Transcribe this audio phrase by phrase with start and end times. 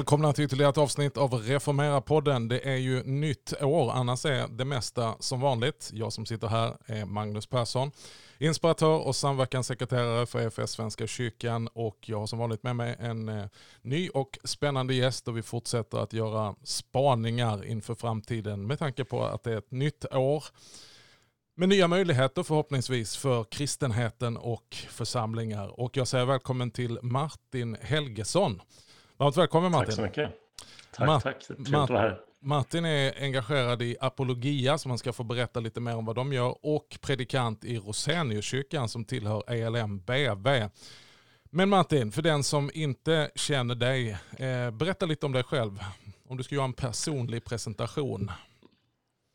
[0.00, 2.48] Välkomna till ytterligare ett avsnitt av Reformera-podden.
[2.48, 5.90] Det är ju nytt år, annars är det mesta som vanligt.
[5.92, 7.90] Jag som sitter här är Magnus Persson,
[8.38, 13.28] inspiratör och samverkanssekreterare för EFS Svenska kyrkan och jag har som vanligt med mig en
[13.28, 13.44] eh,
[13.82, 19.24] ny och spännande gäst och vi fortsätter att göra spaningar inför framtiden med tanke på
[19.24, 20.44] att det är ett nytt år
[21.54, 25.80] med nya möjligheter förhoppningsvis för kristenheten och församlingar.
[25.80, 28.60] Och jag säger välkommen till Martin Helgesson.
[29.20, 29.86] Varmt välkommen Martin.
[29.86, 30.30] Tack så mycket.
[30.94, 31.46] Tack, Ma tack.
[31.46, 32.20] Trevligt att vara här.
[32.42, 36.32] Martin är engagerad i Apologia som han ska få berätta lite mer om vad de
[36.32, 40.68] gör och predikant i Roseniuskyrkan som tillhör ELM BV.
[41.50, 45.78] Men Martin, för den som inte känner dig, eh, berätta lite om dig själv.
[46.28, 48.30] Om du ska göra en personlig presentation.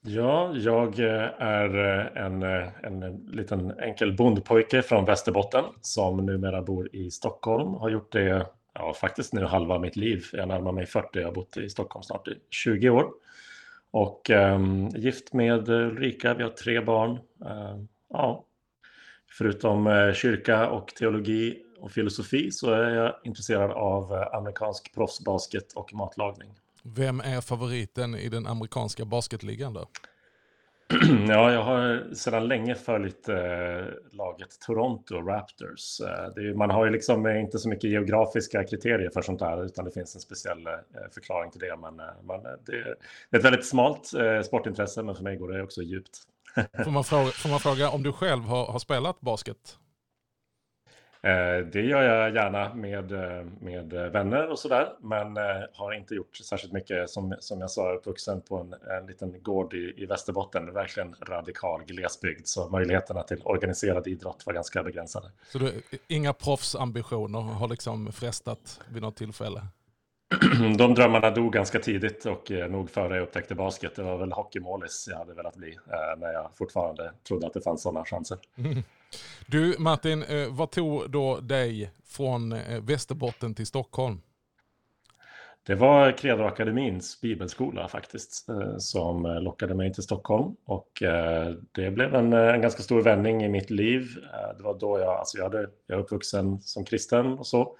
[0.01, 6.61] Ja, jag eh, är eh, en, eh, en liten enkel bondpojke från Västerbotten som numera
[6.61, 7.73] bor i Stockholm.
[7.73, 10.25] Har gjort det ja, faktiskt nu halva mitt liv.
[10.33, 13.11] Jag närmar mig 40, jag har bott i Stockholm snart i 20 år.
[13.91, 17.11] Och um, gift med Ulrika, vi har tre barn.
[17.11, 18.45] Uh, ja.
[19.37, 25.73] Förutom uh, kyrka och teologi och filosofi så är jag intresserad av uh, amerikansk proffsbasket
[25.73, 26.49] och matlagning.
[26.83, 29.87] Vem är favoriten i den amerikanska basketligan då?
[31.27, 33.35] Ja, jag har sedan länge följt eh,
[34.11, 36.01] laget Toronto Raptors.
[36.01, 39.65] Eh, är, man har ju liksom eh, inte så mycket geografiska kriterier för sånt där,
[39.65, 40.73] utan det finns en speciell eh,
[41.13, 41.77] förklaring till det.
[41.77, 45.63] Men, eh, eh det, är ett väldigt smalt eh, sportintresse, men för mig går det
[45.63, 46.17] också djupt.
[46.83, 49.77] får, man fråga, får man fråga om du själv har, har spelat basket?
[51.25, 56.15] Eh, det gör jag gärna med, eh, med vänner och sådär, men eh, har inte
[56.15, 57.09] gjort särskilt mycket.
[57.09, 61.83] Som, som jag sa, uppvuxen på en, en liten gård i, i Västerbotten, verkligen radikal
[61.83, 65.31] glesbygd, så möjligheterna till organiserad idrott var ganska begränsade.
[65.51, 69.61] Så du, inga proffsambitioner har liksom frestat vid något tillfälle?
[70.77, 73.95] de drömmarna dog ganska tidigt och eh, nog före jag upptäckte basket.
[73.95, 77.61] Det var väl hockeymålis jag hade velat bli eh, när jag fortfarande trodde att det
[77.61, 78.37] fanns sådana chanser.
[78.57, 78.83] Mm.
[79.47, 84.21] Du Martin, eh, vad tog då dig från Västerbotten till Stockholm?
[85.63, 88.45] Det var Credo Akademins bibelskola faktiskt
[88.77, 90.89] som lockade mig till Stockholm och
[91.71, 94.07] det blev en, en ganska stor vändning i mitt liv.
[94.57, 97.77] Det var då jag, alltså jag, hade, jag är uppvuxen som kristen och så,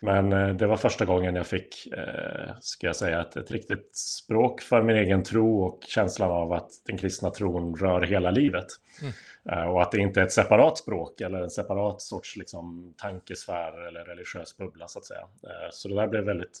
[0.00, 3.96] men eh, det var första gången jag fick, eh, ska jag säga, ett, ett riktigt
[3.96, 8.66] språk för min egen tro och känslan av att den kristna tron rör hela livet.
[9.02, 9.12] Mm.
[9.50, 13.88] Eh, och att det inte är ett separat språk eller en separat sorts liksom, tankesfär
[13.88, 15.26] eller religiös bubbla så att säga.
[15.70, 16.58] Så det där blev väldigt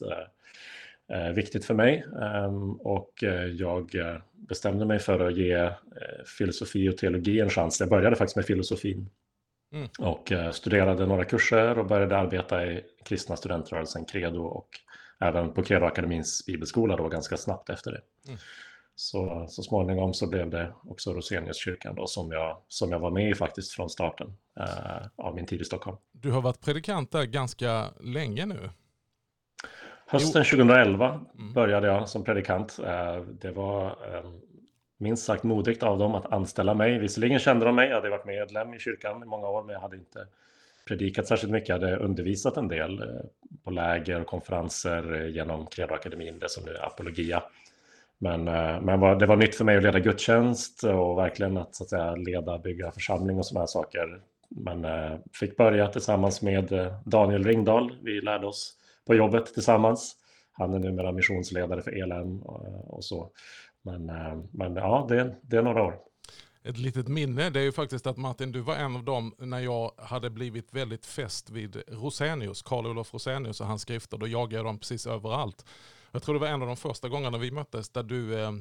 [1.34, 3.96] viktigt för mig ehm, och jag
[4.32, 5.70] bestämde mig för att ge
[6.38, 7.80] filosofi och teologi en chans.
[7.80, 9.10] Jag började faktiskt med filosofin
[9.72, 9.88] Mm.
[9.98, 14.68] Och eh, studerade några kurser och började arbeta i kristna studentrörelsen Credo och
[15.20, 18.00] även på Credo Akademins bibelskola då ganska snabbt efter det.
[18.28, 18.38] Mm.
[18.94, 23.30] Så, så småningom så blev det också Roseniuskyrkan då som jag, som jag var med
[23.30, 25.96] i faktiskt från starten eh, av min tid i Stockholm.
[26.12, 28.70] Du har varit predikant där ganska länge nu.
[30.06, 31.52] Hösten 2011 mm.
[31.52, 32.78] började jag som predikant.
[32.78, 34.30] Eh, det var eh,
[35.00, 36.98] minst sagt modigt av dem att anställa mig.
[36.98, 39.80] Visserligen kände de mig, jag hade varit medlem i kyrkan i många år, men jag
[39.80, 40.26] hade inte
[40.88, 41.68] predikat särskilt mycket.
[41.68, 43.20] Jag hade undervisat en del eh,
[43.64, 47.42] på läger och konferenser eh, genom Credoakademin, det som nu är Apologia.
[48.18, 51.84] Men, eh, men det var nytt för mig att leda gudstjänst och verkligen att, så
[51.84, 54.20] att säga, leda, bygga församling och sådana här saker.
[54.48, 54.86] Men
[55.32, 57.96] fick börja tillsammans med Daniel Ringdahl.
[58.02, 60.16] Vi lärde oss på jobbet tillsammans.
[60.52, 62.42] Han är numera missionsledare för ELN
[62.86, 63.30] och så.
[63.82, 65.98] Men, eh, men ja, det, det är några år.
[66.62, 69.60] Ett litet minne, det är ju faktiskt att Martin, du var en av dem när
[69.60, 74.18] jag hade blivit väldigt fäst vid Rosenius, Karl Olof Rosenius och hans skrifter.
[74.18, 75.64] Då jagade jag dem precis överallt.
[76.12, 78.52] Jag tror det var en av de första gångerna vi möttes där du, eh,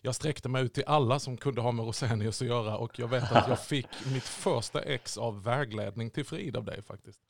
[0.00, 3.08] jag sträckte mig ut till alla som kunde ha med Rosenius att göra och jag
[3.08, 7.20] vet att jag fick mitt första ex av vägledning till frid av dig faktiskt.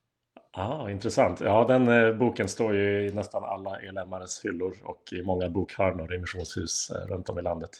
[0.58, 1.40] Ah, intressant.
[1.40, 6.14] Ja, den eh, boken står ju i nästan alla elänmares hyllor och i många bokhörnor
[6.14, 7.70] i missionshus eh, runt om i landet.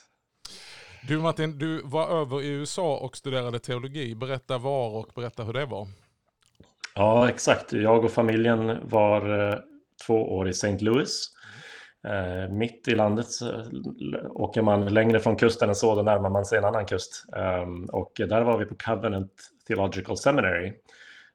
[1.09, 4.15] Du Martin, du var över i USA och studerade teologi.
[4.15, 5.87] Berätta var och berätta hur det var.
[6.95, 7.73] Ja, exakt.
[7.73, 9.59] Jag och familjen var eh,
[10.07, 10.79] två år i St.
[10.79, 11.31] Louis.
[12.09, 13.27] Eh, mitt i landet
[14.31, 17.25] åker man längre från kusten än så, då närmar man sig en annan kust.
[17.63, 19.33] Um, och där var vi på Covenant
[19.69, 20.73] Theological Seminary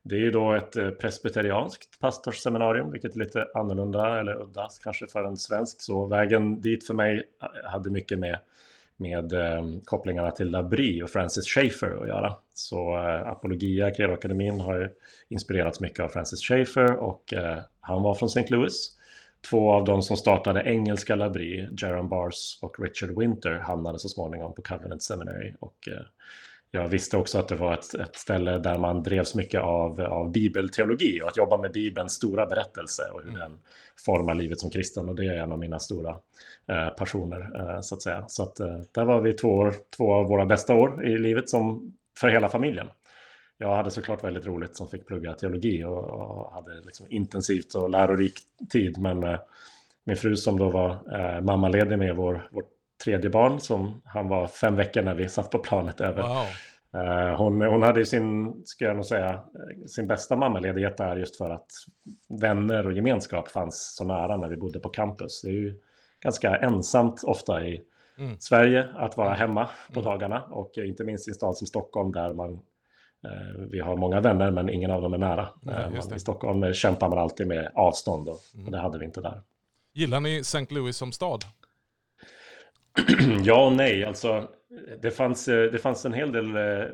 [0.04, 5.08] det är ju då ett eh, presbyterianskt pastorsseminarium, vilket är lite annorlunda eller udda kanske
[5.08, 5.82] för en svensk.
[5.82, 8.40] Så vägen dit för mig eh, hade mycket med,
[8.98, 12.36] med eh, kopplingarna till Labrie och Francis Schaeffer att göra.
[12.54, 14.92] Så eh, Apologia, Credoakademin har
[15.30, 18.48] inspirerats mycket av Francis Schaeffer och eh, han var från St.
[18.50, 18.98] Louis.
[19.50, 24.54] två av de som startade engelska Labri, Jaron Bars och Richard Winter, hamnade så småningom
[24.54, 25.54] på Covenant Seminary.
[25.60, 26.06] Och eh,
[26.76, 30.32] jag visste också att det var ett, ett ställe där man drevs mycket av, av
[30.32, 33.40] bibelteologi och att jobba med Bibelns stora berättelse och hur mm.
[33.40, 33.60] den
[34.06, 35.10] formar livet som kristen.
[35.10, 36.16] Och det är en av mina stora
[36.68, 38.26] eh, passioner, eh, så att säga.
[38.28, 41.50] Så att, eh, där var vi två, år, två av våra bästa år i livet
[41.50, 42.88] som för hela familjen.
[43.58, 47.90] Jag hade såklart väldigt roligt som fick plugga teologi och, och hade liksom intensivt och
[47.90, 48.98] lärorik tid.
[48.98, 49.40] Men eh,
[50.04, 52.70] min fru som då var eh, mammaledig med vår, vårt
[53.04, 56.22] tredje barn som han var fem veckor när vi satt på planet över.
[56.22, 56.46] Wow.
[56.96, 59.40] Uh, hon, hon hade sin, ska jag nog säga,
[59.88, 61.68] sin bästa mammaledighet där just för att
[62.42, 65.42] vänner och gemenskap fanns så nära när vi bodde på campus.
[65.42, 65.80] Det är ju
[66.22, 67.82] ganska ensamt ofta i
[68.18, 68.36] mm.
[68.40, 70.12] Sverige att vara hemma på mm.
[70.12, 74.22] dagarna och inte minst i en stad som Stockholm där man uh, vi har många
[74.22, 75.50] vänner men ingen av dem är nära.
[75.62, 78.66] Ja, uh, I Stockholm kämpar man alltid med avstånd och, mm.
[78.66, 79.42] och det hade vi inte där.
[79.94, 80.66] Gillar ni St.
[80.70, 81.44] Louis som stad?
[83.44, 84.06] ja och nej.
[84.06, 84.50] Alltså,
[85.02, 86.86] det, fanns, eh, det fanns en hel del eh,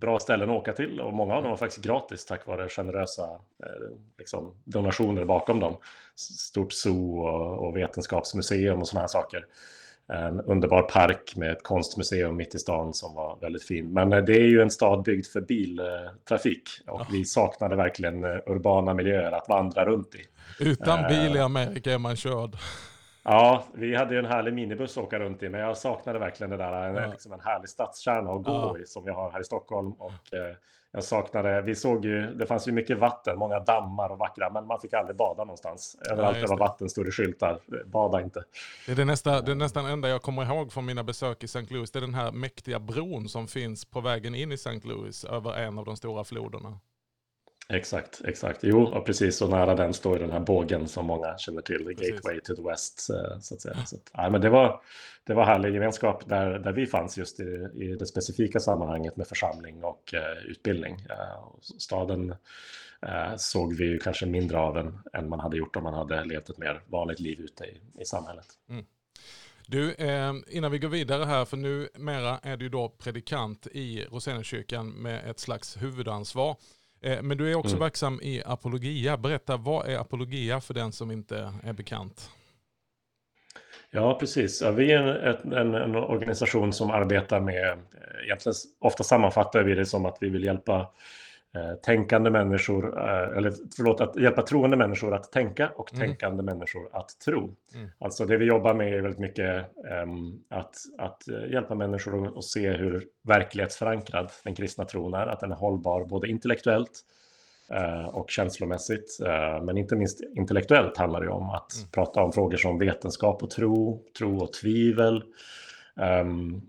[0.00, 3.22] bra ställen att åka till och många av dem var faktiskt gratis tack vare generösa
[3.62, 5.76] eh, liksom, donationer bakom dem.
[6.16, 9.46] Stort zoo och, och vetenskapsmuseum och sådana här saker.
[10.08, 13.92] En underbar park med ett konstmuseum mitt i stan som var väldigt fin.
[13.92, 17.06] Men det är ju en stad byggd för biltrafik och ja.
[17.12, 20.26] vi saknade verkligen urbana miljöer att vandra runt i.
[20.60, 22.56] Utan bil i Amerika är man körd.
[23.24, 26.50] Ja, vi hade ju en härlig minibuss att åka runt i, men jag saknade verkligen
[26.50, 27.10] det där, en, ja.
[27.10, 28.78] liksom en härlig stadskärna att gå ja.
[28.78, 29.92] i som jag har här i Stockholm.
[29.92, 30.56] Och eh,
[30.92, 34.66] jag saknade, vi såg ju, det fanns ju mycket vatten, många dammar och vackra, men
[34.66, 35.96] man fick aldrig bada någonstans.
[36.10, 38.44] Överallt ja, det var vatten stod det skyltar, bada inte.
[38.86, 41.44] Det är, det, nästa, det är nästan enda jag kommer ihåg från mina besök i
[41.44, 41.66] St.
[41.70, 44.80] Louis, det är den här mäktiga bron som finns på vägen in i St.
[44.84, 46.78] Louis över en av de stora floderna.
[47.72, 48.58] Exakt, exakt.
[48.62, 52.10] Jo, och precis så nära den står den här bågen som många känner till, precis.
[52.10, 53.10] Gateway to the West.
[53.10, 53.74] Eh, så att säga.
[53.86, 54.80] Så att, ja, men det, var,
[55.24, 59.26] det var härlig gemenskap där, där vi fanns just i, i det specifika sammanhanget med
[59.26, 61.06] församling och eh, utbildning.
[61.10, 61.44] Eh,
[61.78, 62.34] staden
[63.06, 66.24] eh, såg vi ju kanske mindre av än, än man hade gjort om man hade
[66.24, 68.46] levt ett mer vanligt liv ute i, i samhället.
[68.68, 68.84] Mm.
[69.66, 69.94] Du,
[70.48, 75.30] innan vi går vidare här, för nu mera är du då predikant i Rosenekyrkan med
[75.30, 76.56] ett slags huvudansvar.
[77.02, 77.80] Eh, men du är också mm.
[77.80, 79.16] verksam i Apologia.
[79.16, 82.30] Berätta, vad är Apologia för den som inte är bekant?
[83.90, 84.62] Ja, precis.
[84.62, 89.86] vi är en, en, en, organisation som arbetar med, eh, egentligen ofta sammanfattar vi det
[89.86, 90.90] som att vi vill hjälpa
[91.82, 96.06] tänkande människor, eh, eller förlåt, att hjälpa troende människor att tänka och mm.
[96.06, 97.56] tänkande människor att tro.
[97.74, 97.88] Mm.
[97.98, 99.66] Alltså det vi jobbar med är väldigt mycket
[100.04, 105.52] um, att, att hjälpa människor att se hur verklighetsförankrad den kristna tron är, att den
[105.52, 107.00] är hållbar både intellektuellt
[107.72, 109.18] uh, och känslomässigt.
[109.22, 111.88] Uh, men inte minst intellektuellt handlar det om att mm.
[111.90, 115.24] prata om frågor som vetenskap och tro, tro och tvivel,
[115.96, 116.62] um,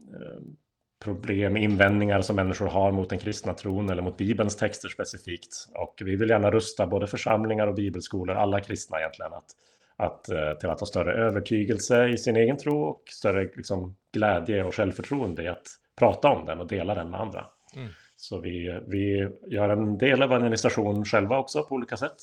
[1.04, 5.68] problem, invändningar som människor har mot den kristna tron eller mot Bibelns texter specifikt.
[5.74, 9.46] Och vi vill gärna rusta både församlingar och bibelskolor, alla kristna egentligen, att,
[9.98, 14.64] att, eh, till att ha större övertygelse i sin egen tro och större liksom, glädje
[14.64, 17.46] och självförtroende i att prata om den och dela den med andra.
[17.76, 17.90] Mm.
[18.16, 22.18] Så vi, vi gör en del evangelisation själva också på olika sätt.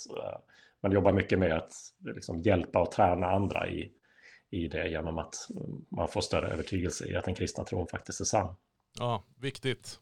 [0.82, 1.72] Man jobbar mycket med att
[2.04, 3.92] liksom, hjälpa och träna andra i,
[4.50, 5.34] i det genom att
[5.88, 8.54] man får större övertygelse i att den kristna tron faktiskt är sann.
[8.98, 10.00] Ja, viktigt.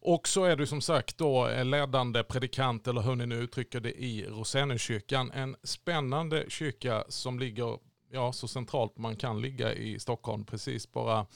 [0.00, 3.92] Och så är du som sagt då ledande predikant, eller hur ni nu uttrycker det,
[3.92, 5.30] i Rosenhuskyrkan.
[5.30, 7.78] En spännande kyrka som ligger
[8.10, 11.26] ja, så centralt man kan ligga i Stockholm, precis bara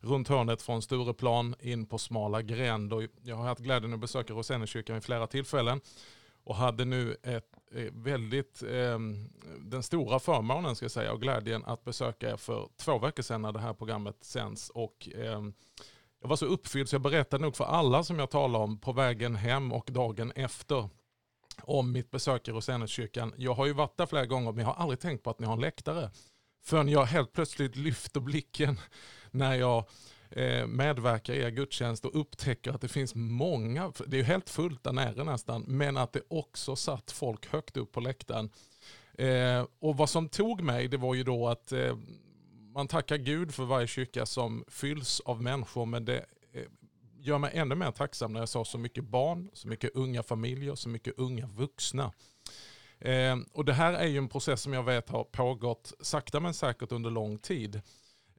[0.00, 2.92] runt hörnet från Stureplan in på smala gränd.
[2.92, 5.80] Och jag har haft glädjen att besöka Rosenhuskyrkan vid flera tillfällen
[6.44, 8.98] och hade nu ett eh, väldigt, eh,
[9.58, 13.42] den stora förmånen ska jag säga och glädjen att besöka er för två veckor sedan
[13.42, 14.70] när det här programmet sänds.
[14.70, 15.42] Och, eh,
[16.24, 18.92] jag var så uppfylld så jag berättade nog för alla som jag talade om på
[18.92, 20.88] vägen hem och dagen efter
[21.62, 23.34] om mitt besök i Rosenhuskyrkan.
[23.36, 25.46] Jag har ju varit där flera gånger men jag har aldrig tänkt på att ni
[25.46, 26.10] har en läktare.
[26.64, 28.80] Förrän jag helt plötsligt lyfter blicken
[29.30, 29.84] när jag
[30.30, 34.50] eh, medverkar i er gudstjänst och upptäcker att det finns många, det är ju helt
[34.50, 38.50] fullt där nere nästan, men att det också satt folk högt upp på läktaren.
[39.18, 41.96] Eh, och vad som tog mig det var ju då att eh,
[42.74, 46.62] man tackar Gud för varje kyrka som fylls av människor, men det eh,
[47.18, 50.74] gör mig ännu mer tacksam när jag såg så mycket barn, så mycket unga familjer,
[50.74, 52.12] så mycket unga vuxna.
[52.98, 56.54] Eh, och det här är ju en process som jag vet har pågått sakta men
[56.54, 57.80] säkert under lång tid.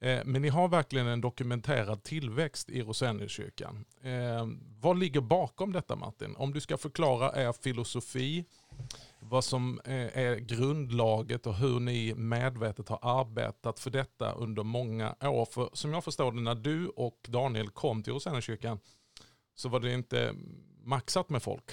[0.02, 3.86] Eh, men ni har verkligen en dokumenterad tillväxt i Roseniuskyrkan.
[4.02, 4.48] Eh,
[4.80, 6.36] vad ligger bakom detta Martin?
[6.36, 8.46] Om du ska förklara er filosofi,
[9.20, 15.16] vad som eh, är grundlaget och hur ni medvetet har arbetat för detta under många
[15.22, 15.46] år.
[15.46, 18.80] För som jag förstår det, när du och Daniel kom till Rosenekyrkan
[19.56, 20.34] så var det inte
[20.84, 21.72] maxat med folk.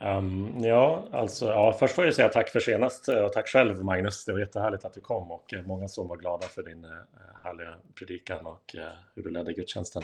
[0.00, 3.84] Um, ja, alltså, ja, först får jag säga tack för senast eh, och tack själv
[3.84, 4.24] Magnus.
[4.24, 6.90] Det var jättehärligt att du kom och eh, många som var glada för din uh,
[7.44, 8.82] härliga predikan och uh,
[9.14, 10.02] hur du ledde gudstjänsten.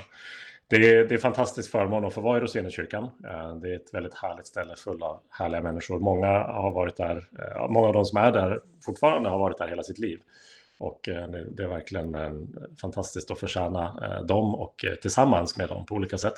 [0.71, 3.05] Det är, det är fantastisk förmån att få vara i Rosenekyrkan.
[3.05, 5.99] Eh, det är ett väldigt härligt ställe fullt av härliga människor.
[5.99, 9.69] Många har varit där, eh, många av de som är där fortfarande har varit där
[9.69, 10.21] hela sitt liv.
[10.79, 12.17] Och eh, det, är verkligen
[12.81, 16.35] fantastiskt att förtjäna dem och tillsammans med dem på olika sätt.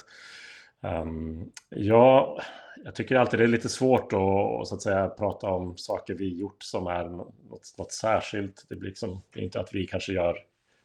[0.83, 2.39] Ehm, ja,
[2.85, 6.39] jag tycker alltid det är lite svårt att, så att säga, prata om saker vi
[6.39, 8.67] gjort som är något, något särskilt.
[8.69, 10.39] Det blir liksom, det är inte att vi kanske gör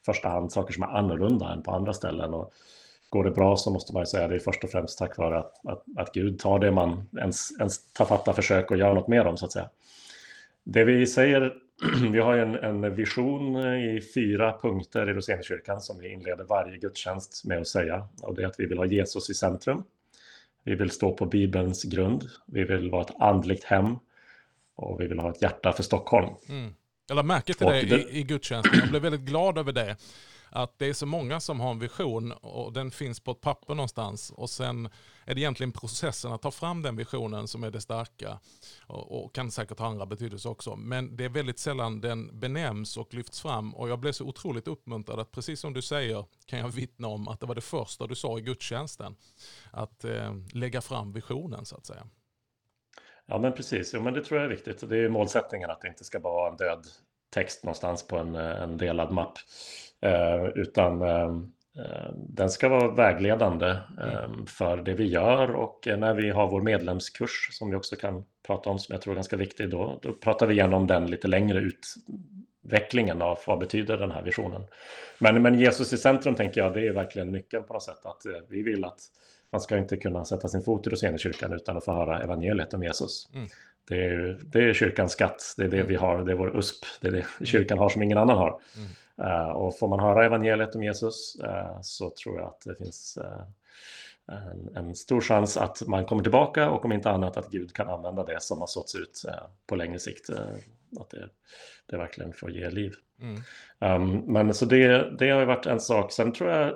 [0.06, 2.34] första hand saker som är annorlunda än på andra ställen.
[2.34, 2.54] Och
[3.09, 5.39] går det bra så måste man ju säga det är först och främst tack vare
[5.39, 9.07] att, att, att Gud tar det man ens, ens tar fatta försök och gör något
[9.07, 9.69] mer om så att säga.
[10.63, 11.53] Det vi säger,
[12.11, 17.45] vi har en, en vision i fyra punkter i Rosenkyrkan som vi inleder varje gudstjänst
[17.45, 18.07] med att säga.
[18.21, 19.83] Och det är att vi vill ha Jesus i centrum.
[20.63, 22.23] Vi vill stå på Bibelns grund.
[22.45, 23.95] Vi vill vara ett andligt hem.
[24.75, 26.29] Och vi vill ha ett hjärta för Stockholm.
[26.49, 26.73] Mm.
[27.07, 28.79] Jag lade märke till det, det i, i gudstjänsten.
[28.79, 29.97] Jag blev väldigt glad över det
[30.50, 33.75] att det är så många som har en vision och den finns på ett papper
[33.75, 34.89] någonstans och sen
[35.25, 38.39] är det egentligen processen att ta fram den visionen som är det starka
[38.88, 40.75] och, och kan säkert ha andra betydelser också.
[40.75, 44.68] Men det är väldigt sällan den benämns och lyfts fram och jag blev så otroligt
[44.68, 48.08] uppmuntrad att precis som du säger kan jag vittna om att det var det första
[48.08, 49.16] du sa i gudstjänsten.
[49.72, 52.08] Att eh, lägga fram visionen så att säga.
[53.25, 54.89] Ja men precis, jo, men det tror jag är viktigt.
[54.89, 56.88] Det är målsättningen att det inte ska vara en död
[57.29, 59.38] text någonstans på en, en delad mapp.
[60.01, 61.31] Eh, utan eh,
[61.86, 63.75] eh, den ska vara vägledande
[64.57, 68.69] för det vi gör och när vi har vår medlemskurs som vi också kan prata
[68.69, 71.60] om som jag tror är ganska viktig då, då pratar vi igenom den lite längre
[71.60, 74.62] utvecklingen av vad betyder den här visionen.
[75.19, 78.22] Men, men Jesus i centrum tänker jag, det är verkligen nyckeln på något sätt att
[78.50, 79.00] vi vill att
[79.51, 82.84] man ska inte kunna sätta sin fot i Rosenekyrkan utan att få höra evangeliet om
[82.84, 83.29] Jesus.
[83.34, 83.48] Mm.
[83.88, 86.86] Det, är, det är kyrkans skatt, det är det vi har, det är vår USP,
[87.01, 88.60] det är det kyrkan har som ingen annan har.
[88.77, 88.89] Mm.
[89.22, 93.17] Uh, och får man höra evangeliet om Jesus uh, så tror jag att det finns
[93.22, 93.44] uh,
[94.38, 97.89] en, en, stor chans att man kommer tillbaka och om inte annat att Gud kan
[97.89, 99.24] använda det som har såtts ut
[99.67, 100.29] på längre sikt.
[101.00, 101.29] att det,
[101.86, 102.94] det verkligen får ge liv.
[103.22, 103.41] Mm.
[104.01, 106.12] Um, men så det, det har ju varit en sak.
[106.12, 106.75] Sen tror jag,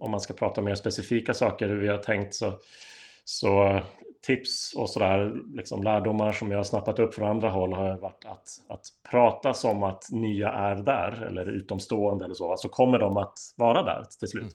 [0.00, 2.58] om man ska prata mer specifika saker hur vi har tänkt så,
[3.24, 3.80] så
[4.26, 8.24] tips och sådär, liksom lärdomar som jag har snappat upp från andra håll har varit
[8.24, 13.16] att, att prata som att nya är där eller utomstående eller så, alltså kommer de
[13.16, 14.42] att vara där till slut.
[14.42, 14.52] Mm.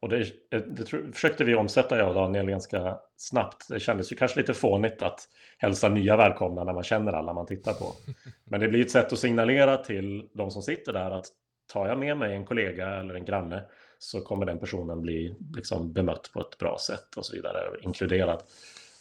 [0.00, 3.68] Och det, det, försökte vi omsätta jag och Daniel ganska snabbt.
[3.68, 5.20] Det kändes ju kanske lite fånigt att
[5.58, 7.92] hälsa nya välkomna när man känner alla man tittar på.
[8.44, 11.26] Men det blir ett sätt att signalera till de som sitter där att
[11.72, 13.64] tar jag med mig en kollega eller en granne
[13.98, 18.42] så kommer den personen bli liksom bemött på ett bra sätt och så vidare, inkluderad.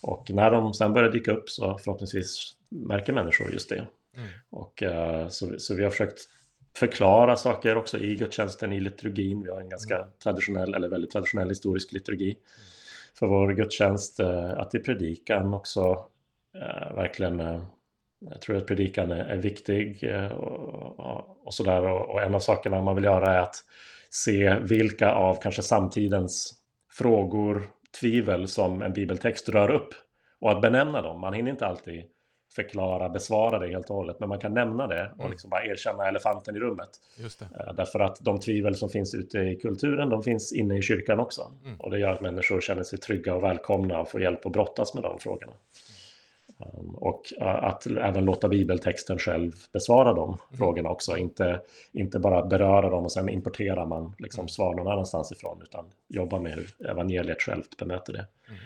[0.01, 3.87] Och när de sen börjar dyka upp så förhoppningsvis märker människor just det.
[4.17, 4.29] Mm.
[4.49, 6.19] Och, uh, så, så vi har försökt
[6.75, 9.43] förklara saker också i gudstjänsten, i liturgin.
[9.43, 10.09] Vi har en ganska mm.
[10.23, 12.39] traditionell, eller väldigt traditionell historisk liturgi mm.
[13.19, 14.19] för vår gudstjänst.
[14.19, 16.05] Uh, att i predikan också
[16.55, 17.61] uh, verkligen
[18.19, 21.81] jag tror att predikan är, är viktig och, och, och sådär.
[21.81, 23.55] Och, och, en av sakerna man vill göra är att
[24.23, 26.53] se vilka av kanske samtidens
[26.91, 27.69] frågor,
[27.99, 29.89] tvivel som en bibeltext rör upp
[30.39, 31.21] och att benämna dem.
[31.21, 32.03] Man hinner inte alltid
[32.55, 35.31] förklara, besvara det helt och hållet, men man kan nämna det och mm.
[35.31, 36.89] liksom bara erkänna elefanten i rummet.
[37.41, 41.19] Eh, därför att de tvivel som finns ute i kulturen, de finns inne i kyrkan
[41.19, 41.51] också.
[41.65, 41.79] Mm.
[41.79, 44.93] Och det gör att människor känner sig trygga och välkomna och får hjälp att brottas
[44.93, 45.53] med de frågorna.
[46.59, 50.39] Ehm, och eh, att även låta bibeltexten själv besvara de mm.
[50.57, 51.17] frågorna också.
[51.17, 51.61] Inte,
[51.91, 54.49] inte bara beröra dem och sen importerar man liksom mm.
[54.49, 58.27] svar någon annanstans ifrån, utan jobba med hur evangeliet självt bemöter det.
[58.47, 58.59] Mm.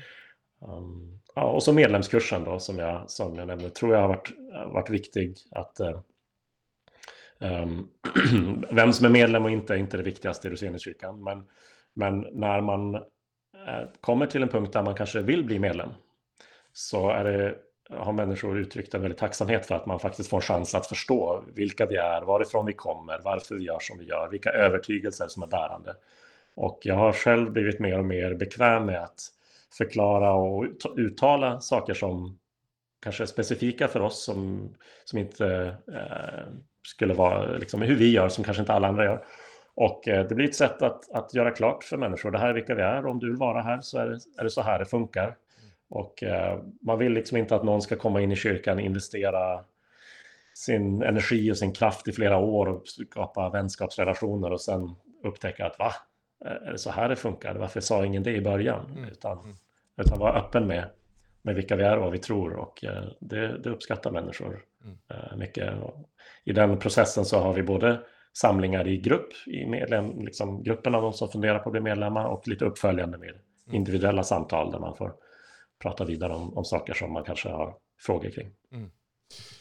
[0.78, 4.32] Um, ja, och så medlemskursen då, som jag, som jag nämnde, tror jag har varit,
[4.74, 5.36] varit viktig.
[5.52, 5.80] att
[7.40, 7.90] um,
[8.72, 11.44] Vem som är medlem och inte är inte det viktigaste i Roseniuskyrkan, men,
[11.94, 13.02] men när man uh,
[14.02, 15.90] kommer till en punkt där man kanske vill bli medlem,
[16.74, 17.56] så är det
[17.98, 21.44] har människor uttryckt en väldig tacksamhet för att man faktiskt får en chans att förstå
[21.54, 25.44] vilka vi är, varifrån vi kommer, varför vi gör som vi gör, vilka övertygelser som
[25.44, 25.96] är bärande.
[26.56, 29.20] Och jag har själv blivit mer och mer bekväm med att
[29.78, 30.66] förklara och
[30.98, 32.40] uttala saker som
[33.04, 34.70] kanske är specifika för oss som,
[35.06, 36.54] som inte eh,
[36.88, 39.26] skulle vara liksom, hur vi gör som kanske inte alla andra gör.
[39.74, 42.54] Och eh, det blir ett sätt att, att göra klart för människor, det här är
[42.54, 44.80] vilka vi är, om du vill vara här så är det, är det så här
[44.80, 45.36] det funkar.
[45.92, 49.64] Och eh, man vill liksom inte att någon ska komma in i kyrkan, investera
[50.54, 55.80] sin energi och sin kraft i flera år och skapa vänskapsrelationer och sen upptäcka att
[55.80, 55.94] va,
[56.46, 57.56] är det så här det funkar?
[57.56, 58.86] Varför sa ingen det i början?
[58.98, 59.10] Mm.
[59.10, 59.56] Utan, mm.
[59.98, 60.90] utan vara öppen med,
[61.42, 64.98] med vilka vi är och vad vi tror och eh, det, det uppskattar människor mm.
[65.10, 65.74] Eh, mycket.
[66.44, 68.00] I den processen så har vi både
[68.34, 72.26] samlingar i grupp, i medlem, liksom gruppen av de som funderar på att bli medlemmar
[72.26, 73.42] och lite uppföljande med mm.
[73.72, 75.14] individuella samtal där man får
[75.82, 78.52] prata vidare om, om saker som man kanske har frågor kring.
[78.72, 78.92] Mm.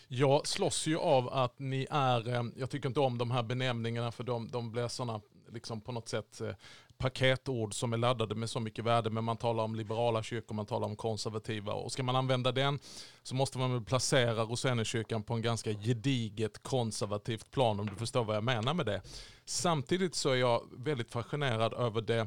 [0.08, 4.12] Jag slåss ju av att ni är, eh, jag tycker inte om de här benämningarna
[4.12, 6.54] för de, de blir sådana, liksom på något sätt, eh,
[7.00, 10.66] paketord som är laddade med så mycket värde, men man talar om liberala kyrkor, man
[10.66, 11.72] talar om konservativa.
[11.72, 12.78] Och ska man använda den
[13.22, 18.24] så måste man väl placera Rosenekyrkan på en ganska gediget konservativt plan, om du förstår
[18.24, 19.02] vad jag menar med det.
[19.44, 22.26] Samtidigt så är jag väldigt fascinerad över det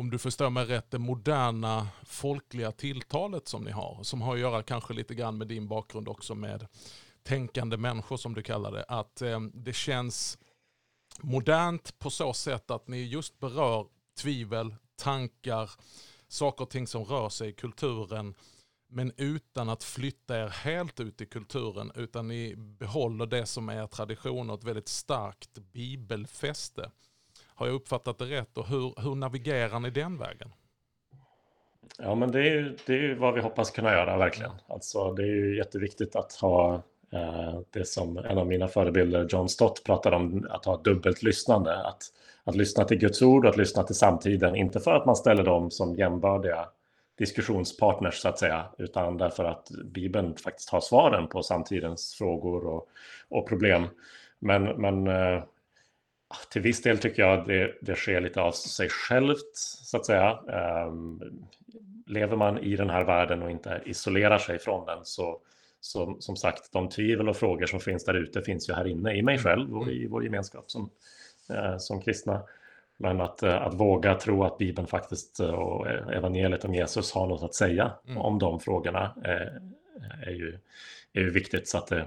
[0.00, 4.02] om du förstår mig rätt, det moderna folkliga tilltalet som ni har.
[4.02, 6.66] Som har att göra kanske lite grann med din bakgrund också med
[7.22, 8.84] tänkande människor som du kallar det.
[8.88, 10.38] Att eh, det känns
[11.20, 13.86] modernt på så sätt att ni just berör
[14.20, 15.70] tvivel, tankar,
[16.28, 18.34] saker och ting som rör sig i kulturen.
[18.88, 23.86] Men utan att flytta er helt ut i kulturen utan ni behåller det som är
[23.86, 26.90] tradition och ett väldigt starkt bibelfäste.
[27.60, 30.52] Har jag uppfattat det rätt och hur, hur navigerar ni den vägen?
[31.98, 34.50] Ja, men det är, ju, det är vad vi hoppas kunna göra verkligen.
[34.68, 36.74] Alltså, det är ju jätteviktigt att ha
[37.12, 41.86] eh, det som en av mina förebilder, John Stott, pratade om, att ha dubbelt lyssnande.
[41.86, 42.02] Att,
[42.44, 45.42] att lyssna till Guds ord och att lyssna till samtiden, inte för att man ställer
[45.42, 46.68] dem som jämbördiga
[47.18, 52.88] diskussionspartners så att säga, utan därför att Bibeln faktiskt har svaren på samtidens frågor och,
[53.28, 53.86] och problem.
[54.38, 55.42] Men, men eh,
[56.50, 60.38] till viss del tycker jag det, det sker lite av sig självt, så att säga.
[60.86, 61.20] Um,
[62.10, 65.40] lever man i den här världen och inte isolerar sig från den så,
[65.80, 69.14] så som sagt, de tvivel och frågor som finns där ute finns ju här inne
[69.14, 69.44] i mig mm.
[69.44, 70.90] själv och i vår gemenskap som,
[71.50, 72.42] uh, som kristna.
[72.96, 77.26] Men att, uh, att våga tro att Bibeln faktiskt uh, och evangeliet om Jesus har
[77.26, 78.18] något att säga mm.
[78.18, 79.14] om de frågorna
[80.22, 80.58] är, ju,
[81.12, 81.68] är ju viktigt.
[81.68, 82.06] Så att det,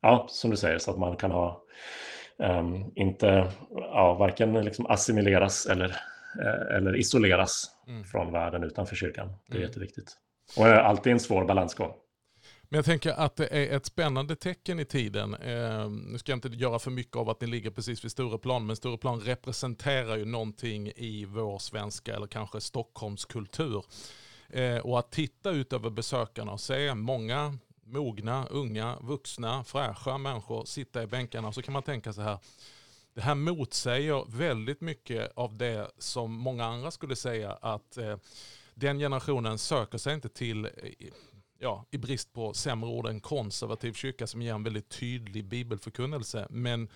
[0.00, 1.62] ja, som du säger, så att man kan ha
[2.40, 5.88] um, inte ja, varken liksom assimileras eller,
[6.42, 8.04] eh, eller isoleras mm.
[8.04, 9.28] från världen utanför kyrkan.
[9.46, 9.68] Det är mm.
[9.68, 10.16] jätteviktigt.
[10.56, 11.92] Och är alltid en svår balansgång.
[12.72, 15.34] Men jag tänker att det är ett spännande tecken i tiden.
[15.34, 18.66] Eh, nu ska jag inte göra för mycket av att ni ligger precis vid Stureplan,
[18.66, 23.84] men Stureplan representerar ju någonting i vår svenska eller kanske Stockholms kultur.
[24.48, 27.58] Eh, och att titta ut över besökarna och se många
[27.92, 31.52] mogna, unga, vuxna, fräscha människor sitta i bänkarna.
[31.52, 32.38] Så kan man tänka så här,
[33.14, 38.16] det här motsäger väldigt mycket av det som många andra skulle säga att eh,
[38.74, 40.70] den generationen söker sig inte till, eh,
[41.58, 46.46] ja, i brist på sämre ord, en konservativ kyrka som ger en väldigt tydlig bibelförkunnelse.
[46.50, 46.88] Men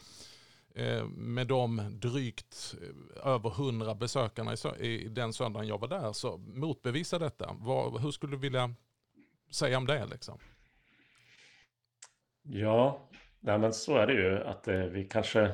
[0.75, 6.13] eh, med de drygt eh, över hundra besökarna i, i den söndagen jag var där
[6.13, 7.57] så motbevisa detta.
[7.59, 8.75] Vad, hur skulle du vilja
[9.51, 10.07] säga om det?
[10.07, 10.39] Liksom?
[12.49, 12.99] Ja,
[13.41, 15.51] nej, men så är det ju att eh, vi kanske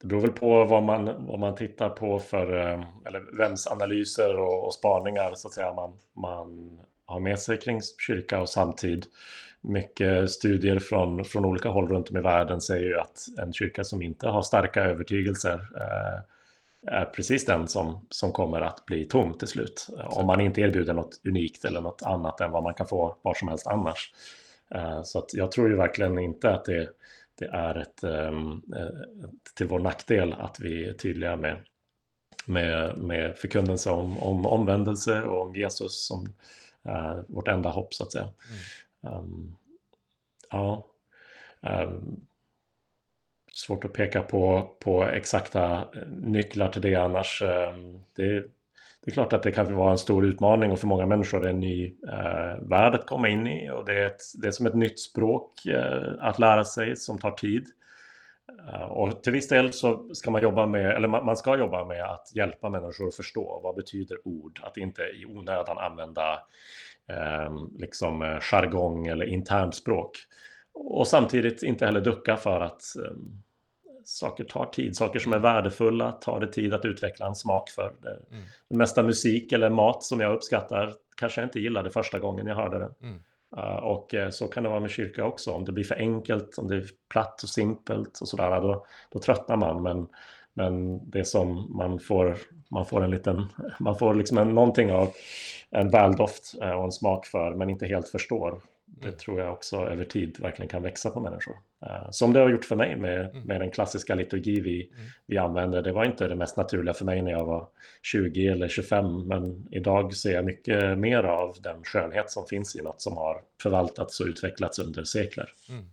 [0.00, 4.36] det beror väl på vad man, vad man tittar på för, eh, eller vems analyser
[4.38, 9.06] och, och spaningar så att säga man, man har med sig kring kyrka och samtid.
[9.60, 13.84] Mycket studier från, från olika håll runt om i världen säger ju att en kyrka
[13.84, 16.20] som inte har starka övertygelser eh,
[16.92, 19.86] är precis den som, som kommer att bli tom till slut.
[20.04, 23.34] Om man inte erbjuder något unikt eller något annat än vad man kan få var
[23.34, 24.12] som helst annars.
[24.74, 26.90] Eh, så att jag tror ju verkligen inte att det,
[27.34, 31.56] det är ett, ehm, eh, till vår nackdel att vi är tydliga med,
[32.46, 36.26] med, med förkunnelse om, om omvändelse och om Jesus som
[36.88, 38.28] uh, vårt enda hopp så att säga.
[39.02, 39.14] Mm.
[39.14, 39.56] Um,
[40.50, 40.86] ja.
[41.60, 42.26] Um,
[43.52, 47.42] svårt att peka på, på exakta nycklar till det annars.
[48.14, 48.44] Det,
[49.08, 51.50] det är klart att det kan vara en stor utmaning och för många människor är
[51.50, 54.66] en ny eh, värld att komma in i och det är, ett, det är som
[54.66, 57.66] ett nytt språk eh, att lära sig som tar tid.
[58.68, 61.84] Eh, och till viss del så ska man jobba med, eller man, man, ska jobba
[61.84, 66.32] med att hjälpa människor att förstå vad betyder ord, att inte i onödan använda
[67.08, 70.16] eh, liksom eh, jargong eller internt språk.
[70.74, 73.16] Och samtidigt inte heller ducka för att eh,
[74.08, 74.96] saker tar tid.
[74.96, 77.92] Saker som är värdefulla tar det tid att utveckla en smak för.
[78.30, 78.44] Mm.
[78.68, 82.78] mesta musik eller mat som jag uppskattar kanske jag inte gillade första gången jag hörde
[82.78, 82.90] det.
[83.02, 83.20] Mm.
[83.56, 85.52] Uh, och uh, så kan det vara med kyrka också.
[85.52, 89.18] Om det blir för enkelt, om det är platt och simpelt och sådär, då, då
[89.18, 89.82] tröttnar man.
[89.82, 90.08] Men,
[90.54, 92.36] men det som man får,
[92.70, 93.46] man får en liten,
[93.80, 95.12] man får liksom en, någonting av
[95.70, 98.60] en väldoft eh, och en smak för, men inte helt förstår.
[98.86, 99.18] Det mm.
[99.18, 101.54] tror jag också över tid verkligen kan växa på människor.
[101.86, 103.42] Uh, som det har gjort för mig med, mm.
[103.42, 105.06] med den klassiska liturgi vi, mm.
[105.26, 105.82] vi använder.
[105.82, 107.68] Det var inte det mest naturliga för mig när jag var
[108.02, 112.82] 20 eller 25, men idag ser jag mycket mer av den skönhet som finns i
[112.82, 115.48] något som har förvaltats och utvecklats under sekler.
[115.68, 115.84] Mm.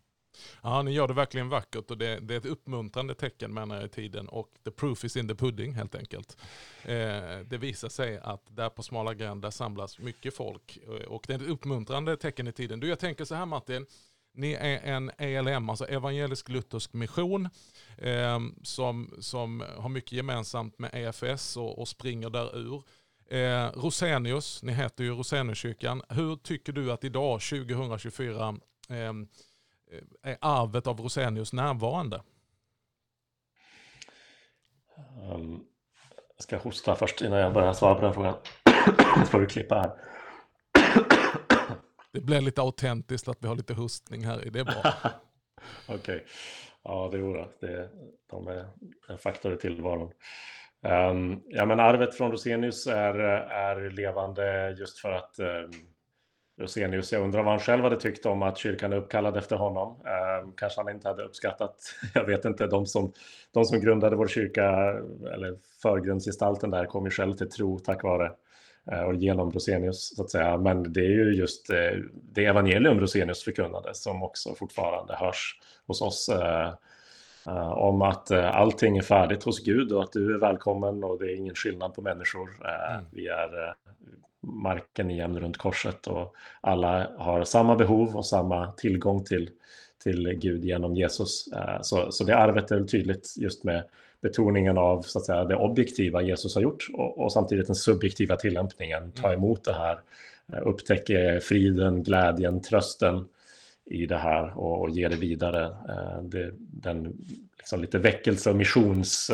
[0.62, 3.86] Ja, ni gör det verkligen vackert och det, det, är ett uppmuntrande tecken menar jag
[3.86, 6.38] i tiden och the proof is in the pudding helt enkelt.
[6.84, 11.24] Eh, det visar sig att där på smala gränd där samlas mycket folk eh, och
[11.28, 12.80] det är ett uppmuntrande tecken i tiden.
[12.80, 13.86] Du, jag tänker så här Martin,
[14.36, 17.50] ni är en ELM, alltså evangelisk luthersk mission,
[17.98, 22.84] eh, som, som har mycket gemensamt med EFS och, och springer där ur.
[23.30, 26.02] Eh, Rosenius, ni heter ju Roseniuskyrkan.
[26.10, 28.56] Hur tycker du att idag, 2024,
[28.90, 29.28] ehm,
[29.92, 32.22] eh, är arvet av Rosenius närvarande?
[35.22, 35.66] Um,
[36.36, 38.36] jag ska hosta först innan jag börjar svara på den frågan.
[39.26, 40.15] får du klippa här.
[42.16, 44.50] Det blir lite autentiskt att vi har lite hostning här.
[44.52, 44.84] Det är bra.
[45.88, 45.96] Okej.
[45.96, 46.20] Okay.
[46.84, 47.90] Ja, det är det.
[48.30, 48.66] De är
[49.10, 50.12] en faktor i tillvaron.
[50.82, 55.72] Um, ja, men arvet från Rosenius är, är levande just för att um,
[56.62, 57.14] Rosenius.
[57.14, 59.90] Jag undrar vad han själv hade tyckt om att kyrkan är uppkallad efter honom.
[60.44, 61.76] Um, kanske han inte hade uppskattat,
[62.14, 63.14] jag vet inte, de som,
[63.54, 64.64] de som grundade vår kyrka,
[65.34, 68.32] eller förgrundsgestalten där, kom ju själv till tro tack vare
[69.08, 70.58] och genom Rosenius så att säga.
[70.58, 72.00] Men det är ju just eh,
[72.34, 76.30] det evangelium Rosenius förkunnade som också fortfarande hörs hos oss.
[76.30, 76.74] Eh,
[77.72, 81.36] om att allting är färdigt hos Gud och att du är välkommen och det är
[81.36, 82.50] ingen skillnad på människor.
[82.92, 83.06] Mm.
[83.12, 83.76] Vi är
[84.46, 89.50] marken är jämn runt korset och alla har samma behov och samma tillgång till,
[90.04, 91.48] till Gud genom Jesus.
[91.48, 93.84] Eh, så, så det arvet är tydligt just med
[94.22, 98.36] betoningen av så att säga, det objektiva Jesus har gjort och, och samtidigt den subjektiva
[98.36, 99.12] tillämpningen.
[99.12, 99.40] Ta mm.
[99.40, 100.00] emot det här,
[100.54, 103.26] eh, upptäcka friden, glädjen, trösten
[103.86, 105.66] i det här och, och ge det vidare.
[105.66, 107.14] Eh, det, den
[107.58, 109.32] liksom lite väckelse och missions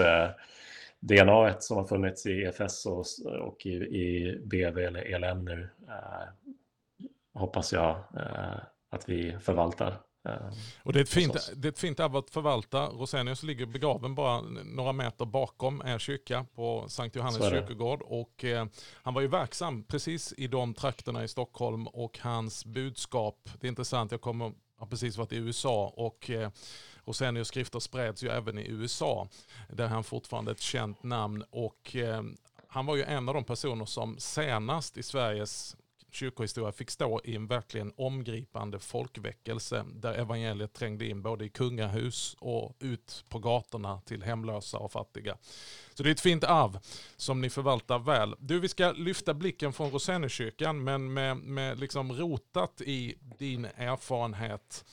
[1.01, 3.05] DNA som har funnits i EFS och,
[3.41, 6.57] och i, i, BV eller ELM nu eh,
[7.33, 9.93] hoppas jag eh, att vi förvaltar.
[10.84, 12.86] Och det är, ett fint, det är ett fint arv att förvalta.
[12.86, 18.01] Rosenius ligger begraven bara några meter bakom er kyrka på Sankt Johannes kyrkogård.
[18.01, 23.49] Och, eh, han var ju verksam precis i de trakterna i Stockholm och hans budskap,
[23.60, 26.49] det är intressant, jag kommer, har precis varit i USA och eh,
[27.05, 29.27] Rosenius skrifter spreds ju även i USA,
[29.69, 31.43] där han fortfarande är ett känt namn.
[31.49, 32.23] Och eh,
[32.67, 35.75] han var ju en av de personer som senast i Sveriges
[36.12, 42.36] kyrkohistoria fick stå i en verkligen omgripande folkväckelse där evangeliet trängde in både i kungahus
[42.39, 45.38] och ut på gatorna till hemlösa och fattiga.
[45.93, 46.80] Så det är ett fint arv
[47.17, 48.36] som ni förvaltar väl.
[48.39, 54.86] Du, vi ska lyfta blicken från Rosenekyrkan men med, med liksom rotat i din erfarenhet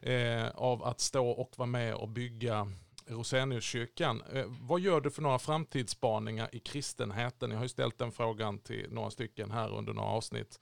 [0.00, 2.72] eh, av att stå och vara med och bygga
[3.06, 4.22] Roseniuskyrkan.
[4.32, 7.50] Eh, vad gör du för några framtidsspaningar i kristenheten?
[7.50, 10.60] Jag har ju ställt den frågan till några stycken här under några avsnitt.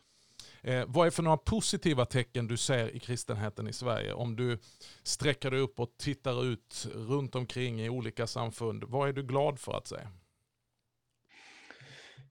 [0.63, 4.13] Eh, vad är för några positiva tecken du ser i kristenheten i Sverige?
[4.13, 4.59] Om du
[5.03, 9.59] sträcker dig upp och tittar ut runt omkring i olika samfund, vad är du glad
[9.59, 9.97] för att se?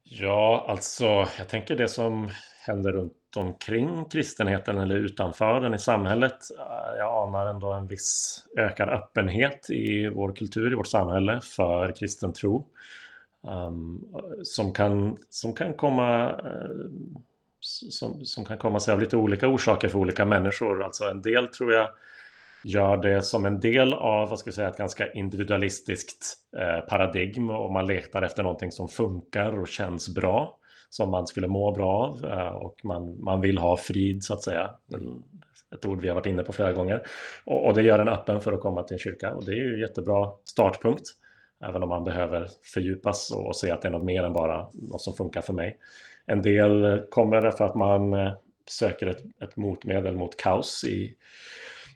[0.03, 1.05] Ja, alltså
[1.37, 2.31] jag tänker det som
[2.65, 6.37] händer runt omkring kristenheten eller utanför den i samhället.
[6.97, 12.33] Jag anar ändå en viss ökad öppenhet i vår kultur, i vårt samhälle för kristen
[12.33, 12.67] tro.
[13.41, 14.05] Um,
[14.43, 16.87] som, kan, som, kan komma, uh,
[17.59, 20.83] som, som kan komma sig av lite olika orsaker för olika människor.
[20.83, 21.89] Alltså en del tror jag
[22.63, 27.49] gör det som en del av vad ska jag säga, ett ganska individualistiskt eh, paradigm
[27.49, 30.58] och man letar efter någonting som funkar och känns bra
[30.89, 34.43] som man skulle må bra av eh, och man, man vill ha frid så att
[34.43, 34.71] säga.
[34.93, 35.23] Mm.
[35.75, 37.01] Ett ord vi har varit inne på flera gånger.
[37.45, 39.55] Och, och det gör en öppen för att komma till en kyrka och det är
[39.55, 41.05] ju en jättebra startpunkt.
[41.63, 44.67] Även om man behöver fördjupas och, och se att det är något mer än bara
[44.73, 45.77] något som funkar för mig.
[46.25, 48.33] En del kommer därför att man eh,
[48.69, 51.15] söker ett, ett motmedel mot kaos i,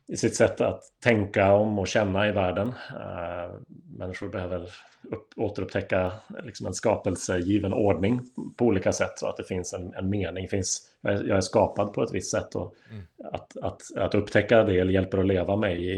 [0.07, 2.67] i sitt sätt att tänka om och känna i världen.
[2.67, 3.55] Uh,
[3.97, 4.69] människor behöver
[5.11, 6.11] upp, återupptäcka
[6.43, 8.21] liksom en skapelsegiven ordning
[8.57, 10.49] på olika sätt så att det finns en, en mening.
[10.49, 13.03] Finns, jag, är, jag är skapad på ett visst sätt och mm.
[13.33, 15.97] att, att, att upptäcka det hjälper att leva mig i,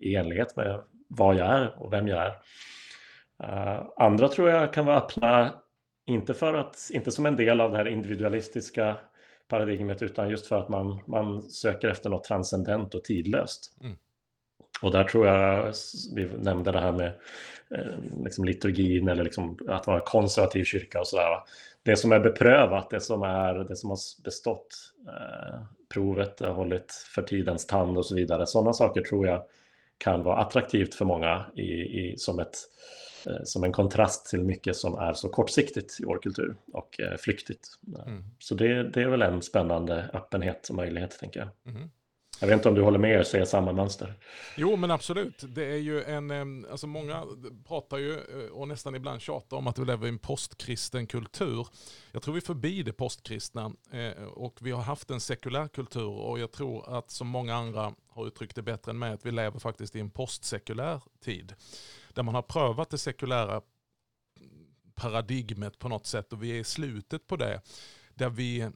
[0.00, 2.34] i enlighet med vad jag är och vem jag är.
[3.42, 5.52] Uh, andra tror jag kan vara öppna,
[6.06, 8.96] inte, för att, inte som en del av det här individualistiska
[9.48, 13.72] paradigmet utan just för att man, man söker efter något transcendent och tidlöst.
[13.80, 13.96] Mm.
[14.82, 15.72] Och där tror jag,
[16.14, 17.12] vi nämnde det här med
[17.70, 21.40] eh, liksom liturgin eller liksom att vara konservativ kyrka och sådär.
[21.82, 26.92] Det som är beprövat, det som, är, det som har bestått eh, provet, har hållit
[27.14, 28.46] för tidens tand och så vidare.
[28.46, 29.42] Sådana saker tror jag
[29.98, 32.56] kan vara attraktivt för många i, i, som, ett,
[33.44, 37.68] som en kontrast till mycket som är så kortsiktigt i vår kultur och eh, flyktigt.
[38.06, 38.24] Mm.
[38.38, 41.74] Så det, det, är väl en spännande öppenhet och möjlighet, tänker jag.
[41.74, 41.90] Mm.
[42.40, 44.14] Jag vet inte om du håller med och ser samma mönster?
[44.56, 45.44] Jo, men absolut.
[45.48, 47.24] Det är ju en, alltså många
[47.68, 51.66] pratar ju eh, och nästan ibland tjatar om att vi lever i en postkristen kultur.
[52.12, 56.08] Jag tror vi är förbi det postkristna eh, och vi har haft en sekulär kultur
[56.08, 59.30] och jag tror att som många andra har uttryckt det bättre än mig att vi
[59.30, 61.54] lever faktiskt i en postsekulär tid.
[62.18, 63.60] Där man har prövat det sekulära
[64.94, 67.60] paradigmet på något sätt och vi är i slutet på det.
[68.14, 68.70] Där vi, eh,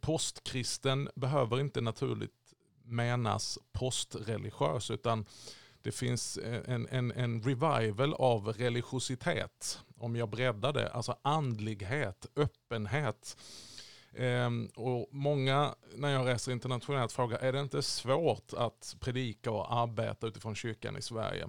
[0.00, 2.54] postkristen behöver inte naturligt
[2.84, 5.24] menas postreligiös utan
[5.82, 9.80] det finns eh, en, en, en revival av religiositet.
[9.96, 13.36] Om jag breddar det, alltså andlighet, öppenhet.
[14.14, 19.74] Ehm, och många när jag reser internationellt frågar, är det inte svårt att predika och
[19.74, 21.48] arbeta utifrån kyrkan i Sverige?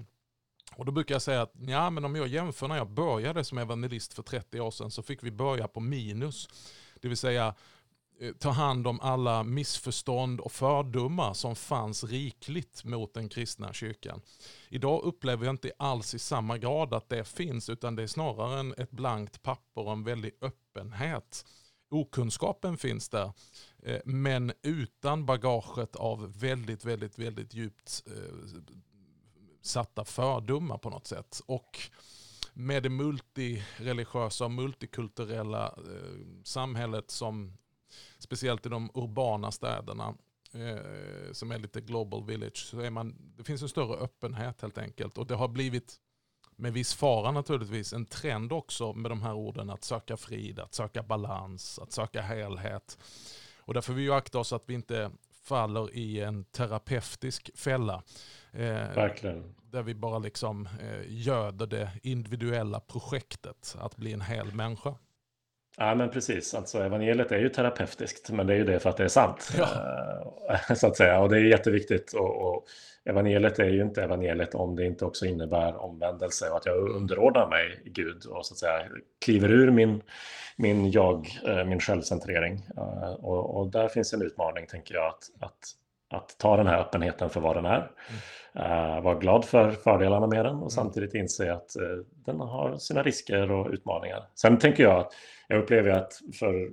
[0.78, 3.58] Och då brukar jag säga att ja, men om jag jämför när jag började som
[3.58, 6.50] evangelist för 30 år sedan så fick vi börja på minus.
[7.02, 7.56] Det vill säga
[8.20, 14.22] eh, ta hand om alla missförstånd och fördomar som fanns rikligt mot den kristna kyrkan.
[14.70, 18.74] Idag upplever jag inte alls i samma grad att det finns utan det är snarare
[18.78, 21.46] ett blankt papper och en väldig öppenhet.
[21.94, 23.32] Okunskapen finns där
[23.84, 28.14] eh, men utan bagaget av väldigt, väldigt, väldigt djupt eh,
[29.64, 31.42] satta fördomar på något sätt.
[31.46, 31.80] Och
[32.54, 37.58] med det multireligiösa och multikulturella eh, samhället som
[38.20, 40.14] speciellt i de urbana städerna
[40.52, 44.78] eh, som är lite global village, så är man, det finns en större öppenhet helt
[44.78, 45.18] enkelt.
[45.18, 45.96] Och det har blivit,
[46.56, 50.74] med viss fara naturligtvis, en trend också med de här orden att söka frid, att
[50.74, 52.98] söka balans, att söka helhet.
[53.58, 55.12] Och därför vill vi akta oss att vi inte
[55.44, 58.04] faller i en terapeutisk fälla.
[58.54, 59.56] Eh, Verkligen.
[59.72, 64.96] Där vi bara liksom eh, göder det individuella projektet att bli en hel människa.
[65.78, 66.54] Ja, men precis.
[66.54, 69.52] Alltså, evangeliet är ju terapeutiskt, men det är ju det för att det är sant.
[69.58, 69.68] Ja.
[70.50, 71.20] Eh, så att säga.
[71.20, 72.14] Och det är jätteviktigt.
[72.14, 72.66] Och, och,
[73.06, 77.50] evangeliet är ju inte evangeliet om det inte också innebär omvändelse och att jag underordnar
[77.50, 78.86] mig Gud och så att säga
[79.26, 80.02] kliver ur min,
[80.58, 81.28] min jag,
[81.66, 82.68] min självcentrering.
[83.20, 85.60] Och, och där finns en utmaning, tänker jag, att, att,
[86.10, 87.78] att ta den här öppenheten för vad den är.
[87.78, 87.92] Mm.
[89.04, 90.70] Vara glad för fördelarna med den och mm.
[90.70, 91.70] samtidigt inse att
[92.26, 94.24] den har sina risker och utmaningar.
[94.36, 95.14] Sen tänker jag att
[95.48, 96.70] jag upplever att för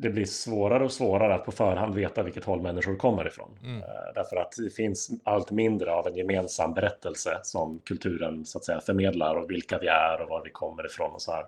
[0.00, 3.58] det blir svårare och svårare att på förhand veta vilket håll människor kommer ifrån.
[3.62, 3.76] Mm.
[3.76, 8.64] Eh, därför att det finns allt mindre av en gemensam berättelse som kulturen så att
[8.64, 11.44] säga förmedlar och vilka vi är och var vi kommer ifrån och så här.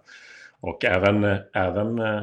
[0.60, 2.22] Och även, även eh,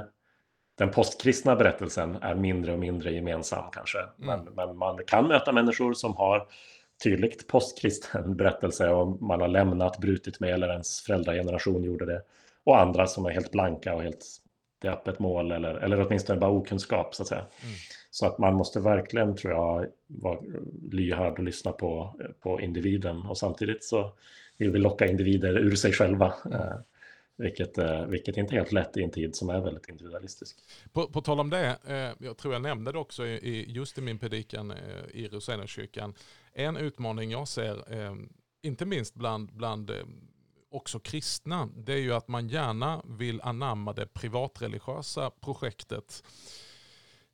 [0.77, 3.97] den postkristna berättelsen är mindre och mindre gemensam kanske.
[3.97, 4.09] Mm.
[4.19, 6.47] Men, men, man kan möta människor som har
[7.03, 12.21] tydligt postkristen berättelse och man har lämnat, brutit med eller ens föräldrageneration gjorde det
[12.63, 14.25] och andra som är helt blanka och helt
[14.81, 17.41] det öppet mål eller, eller åtminstone bara okunskap så att säga.
[17.41, 17.75] Mm.
[18.11, 20.39] Så att man måste verkligen tror jag vara
[20.91, 24.11] lyhörd och lyssna på, på individen och samtidigt så
[24.57, 26.33] vill vi locka individer ur sig själva.
[26.45, 26.59] Mm.
[27.38, 30.58] Vilket, eh, vilket inte är helt lätt i en tid som är väldigt individualistisk.
[30.93, 34.02] På, på tal om det, eh, jag tror jag nämnde det också i, just i
[34.02, 34.78] min predikan eh,
[35.13, 36.13] i Rosenakyrkan.
[36.54, 38.15] En utmaning jag ser, eh,
[38.62, 39.95] inte minst bland, bland eh,
[40.71, 46.23] också kristna, det är ju att man gärna vill anamma det privatreligiösa projektet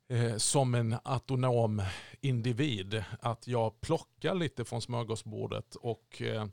[0.08, 1.82] eh, som en autonom
[2.20, 3.04] individ.
[3.20, 6.46] Att jag plockar lite från smörgåsbordet och eh,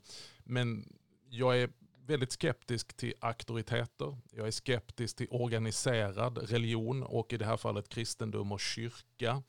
[0.44, 1.70] men jag är
[2.06, 4.16] väldigt skeptisk till auktoriteter.
[4.30, 9.42] Jag är skeptisk till organiserad religion och i det här fallet kristendom och kyrka.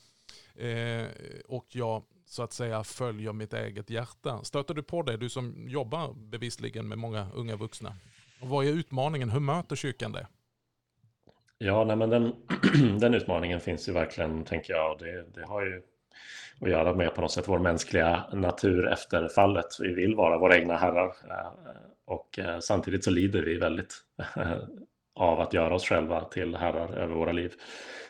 [0.56, 1.06] Eh,
[1.48, 4.44] och jag så att säga följer mitt eget hjärta.
[4.44, 7.96] Stöter du på det, du som jobbar bevisligen med många unga vuxna?
[8.42, 9.30] Och vad är utmaningen?
[9.30, 10.28] Hur möter kyrkan det?
[11.58, 12.36] Ja, nej, men den,
[13.00, 15.00] den utmaningen finns ju verkligen, tänker jag.
[15.00, 15.82] Det, det har ju
[16.60, 19.66] och göra med på något sätt vår mänskliga natur efter fallet.
[19.80, 21.52] Vi vill vara våra egna herrar eh,
[22.06, 23.94] och eh, samtidigt så lider vi väldigt
[24.38, 24.58] eh,
[25.16, 27.54] av att göra oss själva till herrar över våra liv.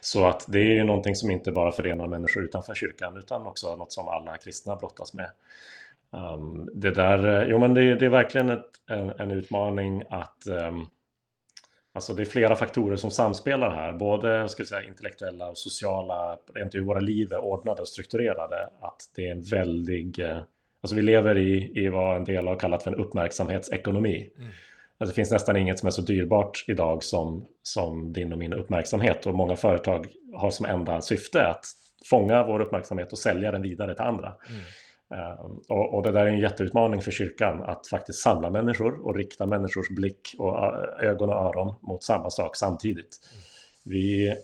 [0.02, 3.76] Så att det är ju någonting som inte bara förenar människor utanför kyrkan utan också
[3.76, 5.30] något som alla kristna brottas med.
[6.12, 10.88] Um, det där, jo men det, det är verkligen ett, en, en, utmaning att um,
[11.96, 16.76] Alltså det är flera faktorer som samspelar här, både ska säga, intellektuella och sociala, rent
[16.76, 20.38] hur våra liv är ordnade och strukturerade, att det är en väldig, eh,
[20.82, 24.30] alltså vi lever i, i vad en del har kallat för en uppmärksamhetsekonomi.
[24.38, 24.50] Mm.
[24.98, 28.54] Alltså det finns nästan inget som är så dyrbart idag som, som din och min
[28.54, 31.66] uppmärksamhet och många företag har som enda syfte att
[32.10, 34.28] fånga vår uppmärksamhet och sälja den vidare till andra.
[34.50, 34.62] Mm.
[35.14, 39.16] Ehm, och, och, det där är en jätteutmaning för kyrkan att faktiskt samla människor och
[39.16, 40.58] rikta människors blick och
[41.04, 43.20] ögon och öron mot samma sak samtidigt.
[43.86, 44.36] Vi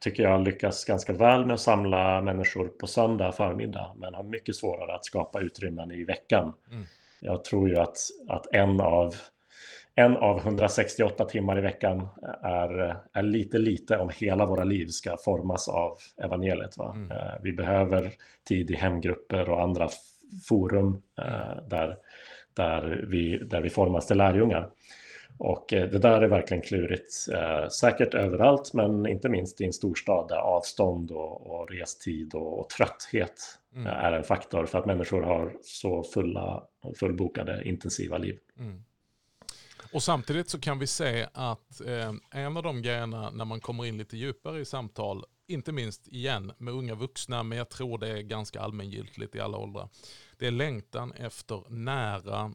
[0.00, 4.56] tycker jag lyckas ganska väl med att samla människor på söndag förmiddag men har mycket
[4.56, 6.52] svårare att skapa utrymmen i veckan.
[6.70, 6.84] Mm.
[7.20, 7.96] Jag tror ju att,
[8.28, 9.14] att en, av,
[9.96, 12.08] en av 168 timmar i veckan
[12.42, 16.78] är, är lite lite om hela våra liv ska formas av evangeliet.
[16.78, 16.92] Va?
[16.96, 17.10] Mm.
[17.10, 18.12] Eh, vi behöver
[18.48, 19.88] tid i hemgrupper och andra
[20.48, 21.96] forum eh, där,
[22.54, 24.70] där, vi, där vi formas till lärjungar.
[25.38, 27.12] Och eh, det där är verkligen klurigt,
[27.80, 32.68] säkert överallt, men inte minst i en storstad där avstånd och, och restid och, och
[32.68, 33.34] trötthet
[33.74, 33.86] mm.
[33.86, 36.62] är en faktor för att människor har så fulla,
[37.00, 38.38] fullbokade, intensiva liv.
[38.58, 38.84] Mm.
[39.94, 43.86] Och samtidigt så kan vi se att eh, en av de grejerna när man kommer
[43.86, 48.08] in lite djupare i samtal, inte minst igen med unga vuxna, men jag tror det
[48.08, 49.88] är ganska allmängiltigt i alla åldrar,
[50.38, 52.54] det är längtan efter nära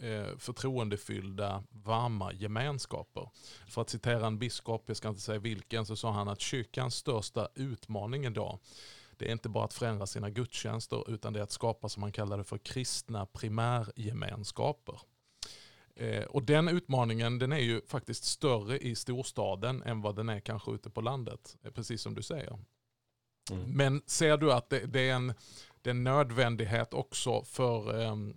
[0.00, 3.30] eh, förtroendefyllda, varma gemenskaper.
[3.68, 6.94] För att citera en biskop, jag ska inte säga vilken, så sa han att kyrkans
[6.94, 8.58] största utmaning idag
[9.18, 12.12] det är inte bara att förändra sina gudstjänster utan det är att skapa som man
[12.12, 15.00] kallar det för kristna primärgemenskaper.
[15.96, 20.40] Eh, och den utmaningen den är ju faktiskt större i storstaden än vad den är
[20.40, 21.56] kanske ute på landet.
[21.62, 22.58] Eh, precis som du säger.
[23.50, 23.70] Mm.
[23.70, 25.34] Men ser du att det, det, är en,
[25.82, 28.36] det är en nödvändighet också för, ehm,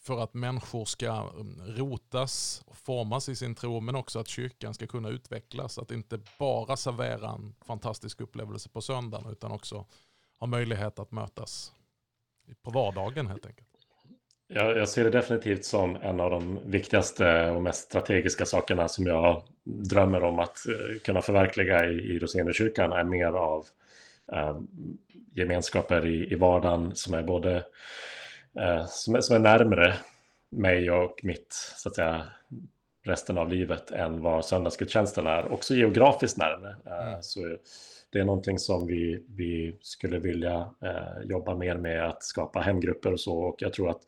[0.00, 4.74] för att människor ska ehm, rotas och formas i sin tro men också att kyrkan
[4.74, 5.78] ska kunna utvecklas.
[5.78, 9.86] Att inte bara servera en fantastisk upplevelse på söndagen utan också
[10.38, 11.72] ha möjlighet att mötas
[12.62, 13.73] på vardagen helt enkelt.
[14.56, 19.06] Jag, jag, ser det definitivt som en av de viktigaste och mest strategiska sakerna som
[19.06, 23.66] jag drömmer om att eh, kunna förverkliga i, i Rosengårdskyrkan är mer av
[24.32, 24.60] eh,
[25.32, 27.56] gemenskaper i, i vardagen som är både
[28.60, 29.94] eh, som, är, som är närmre
[30.50, 32.26] mig och mitt så att säga
[33.04, 35.52] resten av livet än vad söndagsgudstjänsten är.
[35.52, 36.76] Också geografiskt närmare.
[36.86, 37.22] Mm.
[37.22, 37.56] Så
[38.14, 43.12] det är någonting som vi, vi skulle vilja eh, jobba mer med att skapa hemgrupper
[43.12, 43.38] och så.
[43.38, 44.00] Och jag tror att,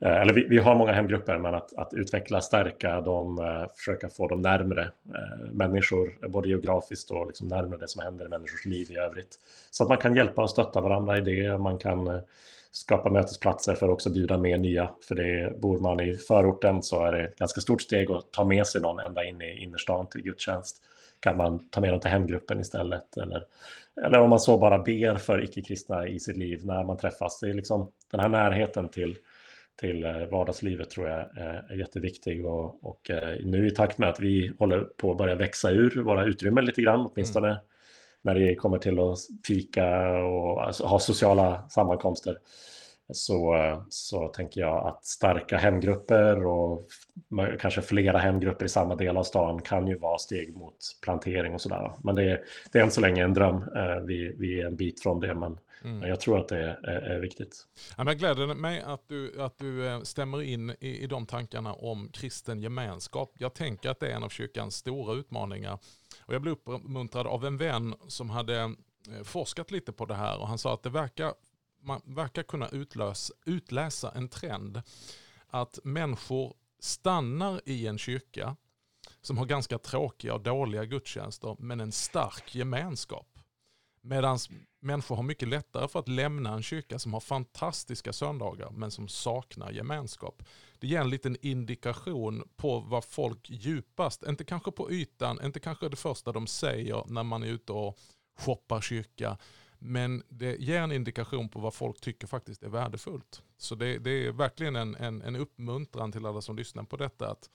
[0.00, 4.08] eh, eller vi, vi, har många hemgrupper, men att, att utveckla, stärka dem, eh, försöka
[4.08, 4.82] få dem närmre
[5.14, 9.38] eh, människor, både geografiskt och liksom närmare det som händer i människors liv i övrigt.
[9.70, 11.58] Så att man kan hjälpa och stötta varandra i det.
[11.58, 12.20] Man kan eh,
[12.72, 14.90] skapa mötesplatser för att också bjuda med nya.
[15.08, 18.44] För det, bor man i förorten så är det ett ganska stort steg att ta
[18.44, 20.82] med sig någon ända in i innerstan till gudstjänst
[21.20, 23.16] kan man ta med dem till hemgruppen istället.
[23.16, 23.44] Eller,
[24.06, 27.40] eller om man så bara ber för icke-kristna i sitt liv när man träffas.
[27.40, 29.16] Det är liksom den här närheten till,
[29.80, 32.46] till eh, vardagslivet tror jag är jätteviktig.
[32.46, 36.02] Och, och eh, nu i takt med att vi håller på att börja växa ur
[36.02, 37.60] våra utrymmen lite grann, åtminstone mm
[38.22, 42.38] när det kommer till att fika och alltså, ha sociala sammankomster,
[43.12, 43.56] så,
[43.88, 46.88] så tänker jag att starka hemgrupper och
[47.60, 51.60] kanske flera hemgrupper i samma del av stan kan ju vara steg mot plantering och
[51.60, 51.92] sådär.
[52.04, 52.40] Men det är,
[52.72, 53.56] det är än så länge en dröm.
[53.56, 56.08] Eh, vi, vi är en bit från det, men Mm.
[56.08, 57.66] Jag tror att det är, är viktigt.
[57.96, 61.72] Ja, men gläder mig att du, att du eh, stämmer in i, i de tankarna
[61.72, 63.32] om kristen gemenskap.
[63.38, 65.78] Jag tänker att det är en av kyrkans stora utmaningar.
[66.24, 70.38] Och jag blev uppmuntrad av en vän som hade eh, forskat lite på det här
[70.38, 71.34] och han sa att det verkar
[71.80, 74.82] man verkar kunna utlösa, utläsa en trend
[75.46, 78.56] att människor stannar i en kyrka
[79.20, 83.37] som har ganska tråkiga och dåliga gudstjänster men en stark gemenskap.
[84.08, 84.38] Medan
[84.80, 89.08] människor har mycket lättare för att lämna en kyrka som har fantastiska söndagar men som
[89.08, 90.42] saknar gemenskap.
[90.78, 95.88] Det ger en liten indikation på vad folk djupast, inte kanske på ytan, inte kanske
[95.88, 97.98] det första de säger när man är ute och
[98.38, 99.38] shoppar kyrka,
[99.78, 103.42] men det ger en indikation på vad folk tycker faktiskt är värdefullt.
[103.56, 107.30] Så det, det är verkligen en, en, en, uppmuntran till alla som lyssnar på detta.
[107.30, 107.50] att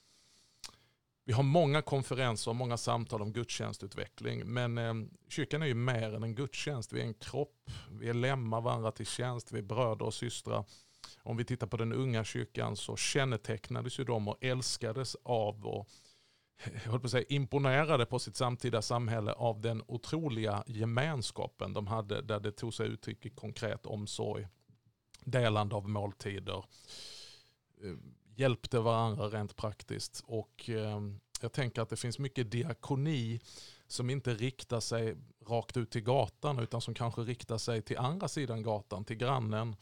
[1.26, 4.45] vi har många konferenser och många samtal om gudstjänstutveckling.
[4.45, 4.93] Men eh,
[5.30, 6.93] kyrkan är ju mer än en gudstjänst.
[6.93, 10.65] Vi är en kropp, vi är lemmar varandra till tjänst, vi är bröder och systrar.
[11.24, 15.89] Om vi tittar på den unga kyrkan så kännetecknades ju de och älskades av och
[16.84, 21.88] jag höll på att säga, imponerade på sitt samtida samhälle av den otroliga gemenskapen de
[21.88, 24.47] hade där det tog sig uttryck i konkret omsorg,
[25.19, 26.65] delande av måltider,
[27.84, 27.93] eh,
[28.36, 33.39] hjälpte varandra rent praktiskt och ehm, jag tänker att det finns mycket diakoni
[33.88, 35.15] som inte riktar sig
[35.47, 39.75] rakt ut till gatan utan som kanske riktar sig till andra sidan gatan, till grannen,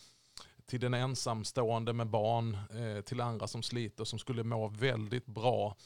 [0.66, 5.78] till den ensamstående med barn, eh, till andra som sliter som skulle må väldigt bra.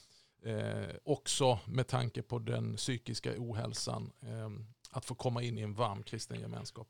[0.45, 5.73] Eh, också med tanke på den psykiska ohälsan, ehm, att få komma in i en
[5.73, 6.87] varm kristen gemenskap.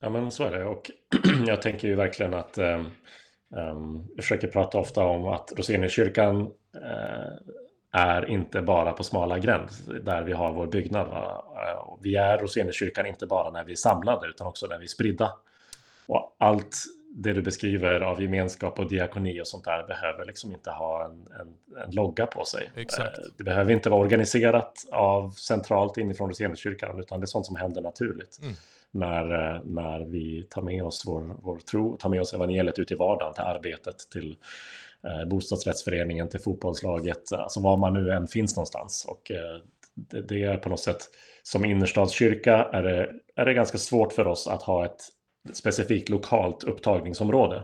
[0.00, 0.90] Ja men så är det och
[1.46, 2.90] jag tänker ju verkligen att ehm,
[3.56, 6.40] um, jag försöker prata ofta om att Roseniuskyrkan
[6.76, 7.32] uh,
[7.92, 9.68] är inte bara på smala gränd
[10.02, 11.08] där vi har vår byggnad.
[11.08, 11.44] Va?
[12.00, 15.32] Vi är Roseniuskyrkan inte bara när vi är samlade utan också när vi är spridda.
[16.06, 16.76] Och allt
[17.16, 21.28] det du beskriver av gemenskap och diakoni och sånt där behöver liksom inte ha en,
[21.40, 22.70] en, en logga på sig.
[22.76, 23.18] Exakt.
[23.18, 27.56] Eh, det behöver inte vara organiserat av centralt inifrån Roseniuskyrkan utan det är sånt som
[27.56, 28.38] händer naturligt.
[28.42, 28.54] Mm.
[28.94, 32.92] När, eh, när vi tar med oss vår, vår tro, tar med oss evangeliet ut
[32.92, 34.36] i vardagen, till arbetet, till
[35.06, 39.04] eh, bostadsrättsföreningen, till fotbollslaget, alltså var man nu än finns någonstans.
[39.08, 39.60] Och eh,
[39.94, 41.02] det, det, är på något sätt,
[41.42, 45.00] som innerstadskyrka är det, är det ganska svårt för oss att ha ett
[45.52, 47.62] specifikt lokalt upptagningsområde.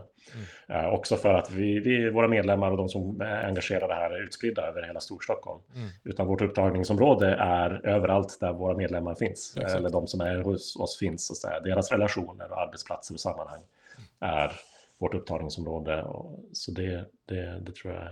[0.71, 4.23] Uh, också för att vi, vi, våra medlemmar och de som är engagerade här är
[4.23, 5.61] utspridda över hela Storstockholm.
[5.75, 5.89] Mm.
[6.03, 9.53] Utan vårt upptagningsområde är överallt där våra medlemmar finns.
[9.57, 9.75] Exakt.
[9.75, 11.29] Eller de som är hos oss finns.
[11.29, 11.61] Och så där.
[11.61, 13.61] Deras relationer och arbetsplatser och sammanhang
[13.97, 14.07] mm.
[14.19, 14.51] är
[14.99, 16.05] vårt upptagningsområde.
[16.53, 18.03] Så det, det, det tror jag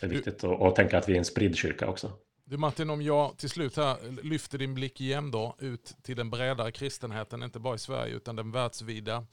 [0.00, 0.40] är viktigt.
[0.40, 0.46] Du...
[0.46, 2.12] Och, och tänka att vi är en spridd kyrka också.
[2.44, 6.30] Du Martin, om jag till slut här lyfter din blick igen då ut till den
[6.30, 9.26] bredare kristenheten, inte bara i Sverige utan den världsvida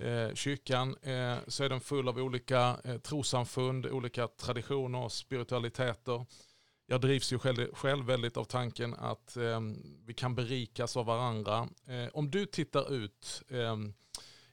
[0.00, 6.26] eh, kyrkan, eh, så är den full av olika eh, trosamfund, olika traditioner och spiritualiteter.
[6.86, 9.60] Jag drivs ju själv, själv väldigt av tanken att eh,
[10.06, 11.68] vi kan berikas av varandra.
[11.86, 13.76] Eh, om du tittar ut eh,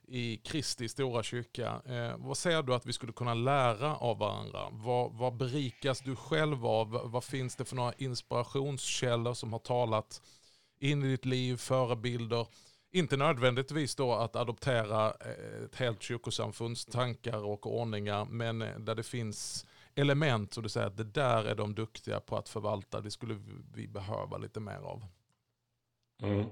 [0.08, 1.82] i Kristi stora kyrka.
[1.84, 4.68] Eh, vad säger du att vi skulle kunna lära av varandra?
[4.70, 7.00] Vad, vad berikas du själv av?
[7.04, 10.22] Vad finns det för några inspirationskällor som har talat
[10.78, 12.46] in i ditt liv, förebilder?
[12.94, 18.94] Inte nödvändigtvis då att adoptera eh, ett helt kyrkosamfunds tankar och ordningar, men eh, där
[18.94, 23.00] det finns element så du säger att det där är de duktiga på att förvalta.
[23.00, 23.36] Det skulle
[23.74, 25.04] vi behöva lite mer av.
[26.22, 26.44] Mm.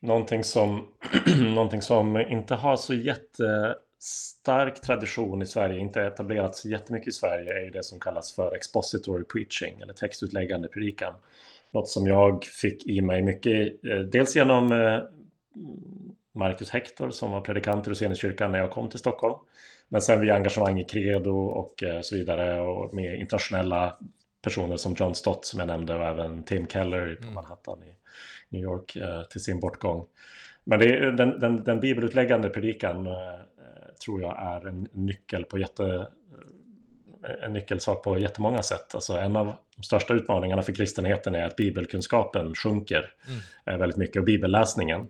[0.00, 0.88] Någonting som,
[1.54, 7.64] någonting som inte har så jättestark tradition i Sverige, inte etablerats jättemycket i Sverige, är
[7.64, 11.14] ju det som kallas för expository preaching, eller textutläggande predikan.
[11.72, 14.72] Något som jag fick i mig mycket, eh, dels genom
[16.34, 19.38] Marcus Hector som var predikant i Roseniuskyrkan när jag kom till Stockholm.
[19.88, 23.96] Men sen via engagemang i Credo och eh, så vidare och med internationella
[24.42, 27.34] personer som John Stott som jag nämnde och även Tim Keller på mm.
[27.34, 27.94] Manhattan i
[28.48, 30.06] New York eh, till sin bortgång.
[30.64, 33.12] Men det den, den, den bibelutläggande predikan eh,
[34.04, 36.06] tror jag är en nyckel på jätte,
[37.42, 38.94] en nyckelsak på jättemånga sätt.
[38.94, 43.12] Alltså en av de största utmaningarna för kristenheten är att bibelkunskapen sjunker
[43.66, 43.80] mm.
[43.80, 45.08] väldigt mycket och bibelläsningen.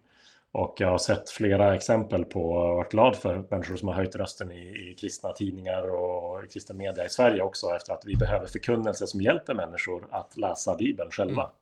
[0.55, 4.17] Och jag har sett flera exempel på och varit glad för människor som har höjt
[4.17, 8.47] rösten i, i kristna tidningar och kristen media i Sverige också efter att vi behöver
[8.47, 11.43] förkunnelse som hjälper människor att läsa Bibeln själva.
[11.43, 11.53] Mm.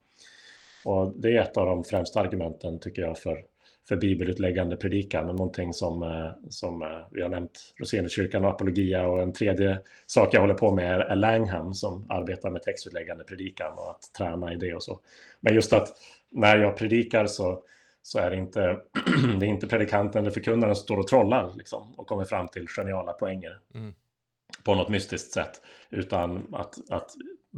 [0.84, 3.44] Och det är ett av de främsta argumenten tycker jag för,
[3.88, 5.28] för bibelutläggande predikan.
[5.28, 9.78] Och någonting som, eh, som eh, vi har nämnt Roseniuskyrkan och apologia och en tredje
[10.06, 14.52] sak jag håller på med är Langham som arbetar med textutläggande predikan och att träna
[14.52, 15.00] i det och så.
[15.40, 15.88] Men just att
[16.30, 17.62] när jag predikar så,
[18.02, 18.60] så är det inte,
[19.38, 22.68] det är inte predikanten eller förkunnaren som står och trollar liksom, och kommer fram till
[22.68, 23.58] geniala poänger.
[23.74, 23.94] Mm
[24.64, 27.10] på något mystiskt sätt, utan att, att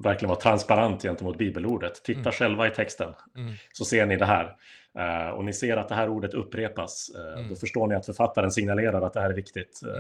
[0.05, 2.05] verkligen vara transparent gentemot bibelordet.
[2.05, 2.32] Titta mm.
[2.32, 3.53] själva i texten mm.
[3.72, 4.57] så ser ni det här.
[4.99, 7.11] Uh, och ni ser att det här ordet upprepas.
[7.14, 7.49] Uh, mm.
[7.49, 9.80] Då förstår ni att författaren signalerar att det här är viktigt.
[9.86, 9.92] Uh,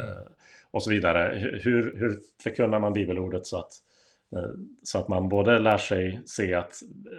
[0.70, 1.38] och så vidare.
[1.62, 3.72] Hur, hur förkunnar man bibelordet så att,
[4.82, 6.74] så att man både lär sig se att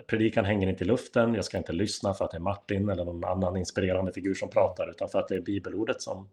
[0.07, 1.33] predikan hänger inte i luften.
[1.33, 4.49] Jag ska inte lyssna för att det är Martin eller någon annan inspirerande figur som
[4.49, 6.29] pratar, utan för att det är bibelordet som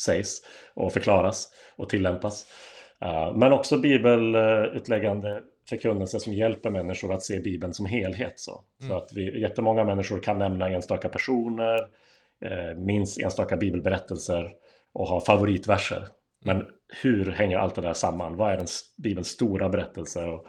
[0.00, 0.42] sägs
[0.74, 2.46] och förklaras och tillämpas.
[3.34, 8.40] Men också bibelutläggande förkunnelse som hjälper människor att se Bibeln som helhet.
[8.40, 8.90] Så, mm.
[8.90, 11.78] så att vi, jättemånga människor kan nämna enstaka personer,
[12.44, 14.52] eh, minns enstaka bibelberättelser
[14.92, 16.08] och ha favoritverser.
[16.44, 16.66] Men
[17.02, 18.36] hur hänger allt det där samman?
[18.36, 18.66] Vad är den,
[18.96, 20.24] Bibelns stora berättelse?
[20.24, 20.46] Och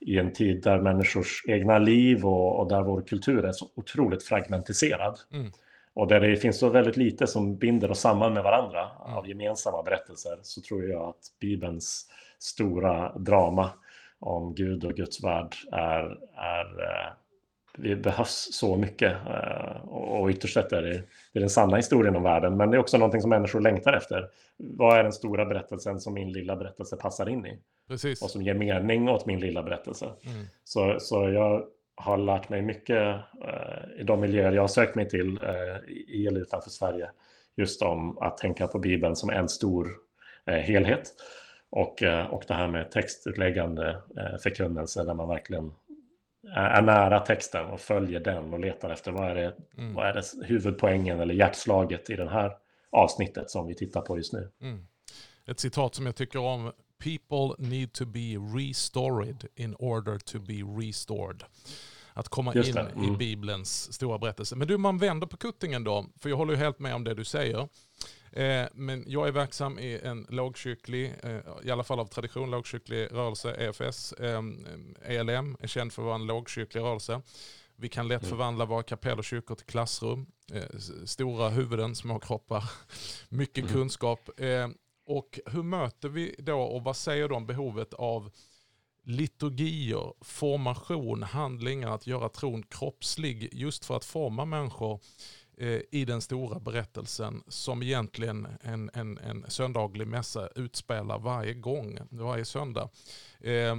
[0.00, 4.22] I en tid där människors egna liv och, och där vår kultur är så otroligt
[4.22, 5.18] fragmentiserad.
[5.32, 5.50] Mm.
[5.94, 9.16] Och där det finns så väldigt lite som binder oss samman med varandra mm.
[9.16, 12.06] av gemensamma berättelser så tror jag att Bibelns
[12.38, 13.70] stora drama
[14.18, 17.12] om Gud och Guds värld är, är, eh,
[17.78, 19.16] vi behövs så mycket.
[19.84, 21.02] Och ytterst sett är det,
[21.32, 22.56] det är den sanna historien om världen.
[22.56, 24.28] Men det är också någonting som människor längtar efter.
[24.56, 27.58] Vad är den stora berättelsen som min lilla berättelse passar in i?
[27.88, 28.22] Precis.
[28.22, 30.04] Och som ger mening åt min lilla berättelse.
[30.04, 30.46] Mm.
[30.64, 31.64] Så, så jag
[31.94, 33.16] har lärt mig mycket
[33.98, 35.38] i de miljöer jag har sökt mig till
[36.08, 37.10] i eller utanför Sverige.
[37.56, 39.88] Just om att tänka på Bibeln som en stor
[40.46, 41.02] helhet.
[41.70, 43.96] Och, och det här med textutläggande
[44.42, 45.72] förkunnelse där man verkligen
[46.54, 49.94] är nära texten och följer den och letar efter vad är det, mm.
[49.94, 52.52] vad är det huvudpoängen eller hjärtslaget i det här
[52.90, 54.50] avsnittet som vi tittar på just nu.
[54.60, 54.86] Mm.
[55.46, 56.72] Ett citat som jag tycker om.
[56.98, 61.44] People need to be restored in order to be restored.
[62.12, 63.04] Att komma in mm.
[63.04, 64.56] i Bibelns stora berättelse.
[64.56, 66.06] Men du, man vänder på kuttingen då.
[66.20, 67.68] För jag håller ju helt med om det du säger.
[68.32, 73.08] Eh, men jag är verksam i en lågkyrklig, eh, i alla fall av tradition, lågkyrklig
[73.12, 74.14] rörelse, EFS.
[75.02, 77.22] ELM är känd för att vara en lågkyrklig rörelse.
[77.76, 78.30] Vi kan lätt mm.
[78.30, 80.26] förvandla våra kapell och kyrkor till klassrum.
[80.52, 82.70] Eh, stora huvuden, små kroppar,
[83.28, 83.72] mycket mm.
[83.72, 84.30] kunskap.
[85.06, 88.30] Och hur möter vi då och vad säger du om behovet av
[89.04, 96.04] liturgier, formation, handlingar, att göra tron kroppslig just för att forma människor Eh, Eh, i
[96.04, 102.88] den stora berättelsen som egentligen en, en, en söndaglig mässa utspelar varje gång, varje söndag.
[103.40, 103.74] Eh,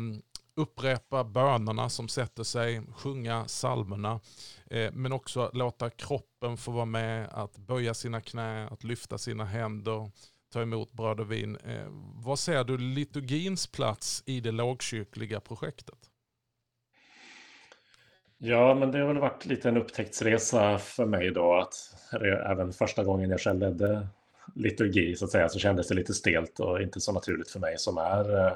[0.56, 4.20] upprepa bönerna som sätter sig, sjunga psalmerna,
[4.66, 9.46] eh, men också låta kroppen få vara med, att böja sina knä, att lyfta sina
[9.46, 10.12] händer,
[10.54, 11.56] ta emot bröd och vin.
[11.56, 16.11] Eh, vad ser du liturgins plats i det lågkyrkliga projektet?
[18.44, 21.74] Ja, men det har väl varit lite en upptäcktsresa för mig då att
[22.46, 24.08] även första gången jag själv ledde
[24.56, 27.78] liturgi så att säga så kändes det lite stelt och inte så naturligt för mig
[27.78, 28.54] som är eh,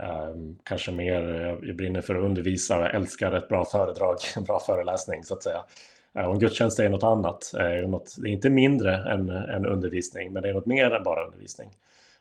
[0.00, 4.44] ehm, kanske mer, eh, jag brinner för att undervisa jag älskar ett bra föredrag, en
[4.44, 5.64] bra föreläsning så att säga.
[6.18, 9.28] Eh, och en gudstjänst är något annat, eh, är något, det är inte mindre än,
[9.30, 11.70] än undervisning men det är något mer än bara undervisning.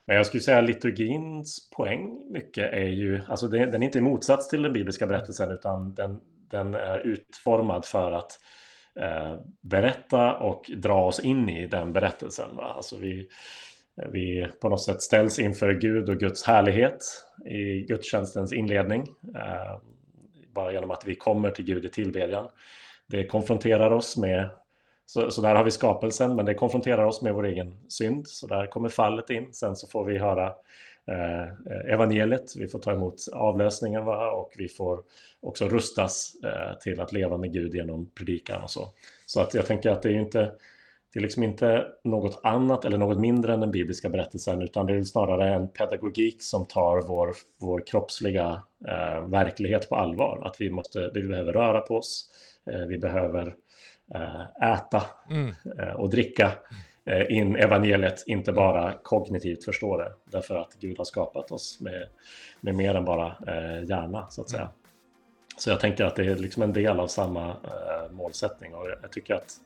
[0.05, 4.01] Men jag skulle säga liturgins poäng mycket är ju, alltså det, den är inte i
[4.01, 6.19] motsats till den bibliska berättelsen utan den,
[6.53, 8.39] den är utformad för att
[8.99, 12.55] eh, berätta och dra oss in i den berättelsen.
[12.55, 12.63] Va?
[12.63, 13.27] Alltså vi,
[14.11, 16.97] vi på något sätt ställs inför Gud och Guds härlighet
[17.45, 19.01] i gudstjänstens inledning.
[19.35, 19.77] Eh,
[20.53, 22.49] bara genom att vi kommer till Gud i tillbedjan.
[23.07, 24.49] Det konfronterar oss med,
[25.05, 28.27] så, så, där har vi skapelsen, men det konfronterar oss med vår egen synd.
[28.27, 29.53] Så där kommer fallet in.
[29.53, 30.53] Sen så får vi höra
[31.87, 34.31] evangeliet, vi får ta emot avlösningen va?
[34.31, 35.03] och vi får
[35.41, 38.89] också rustas eh, till att leva med Gud genom predikan och så.
[39.25, 40.51] Så att jag tänker att det är inte
[41.13, 44.95] det är liksom inte något annat eller något mindre än den bibliska berättelsen utan det
[44.95, 50.41] är snarare en pedagogik som tar vår, vår kroppsliga eh, verklighet på allvar.
[50.45, 52.29] Att vi, måste, vi behöver röra på oss,
[52.71, 53.55] eh, vi behöver
[54.15, 55.53] eh, äta mm.
[55.79, 56.51] Eh, och dricka.
[57.05, 60.11] Eh, in evangeliet, inte bara kognitivt förstå det.
[60.25, 62.07] Därför att Gud har skapat oss med,
[62.61, 64.69] med mer än bara eh, hjärna, så att säga.
[65.57, 69.11] Så jag tänker att det är liksom en del av samma eh, målsättning och jag
[69.11, 69.59] tycker att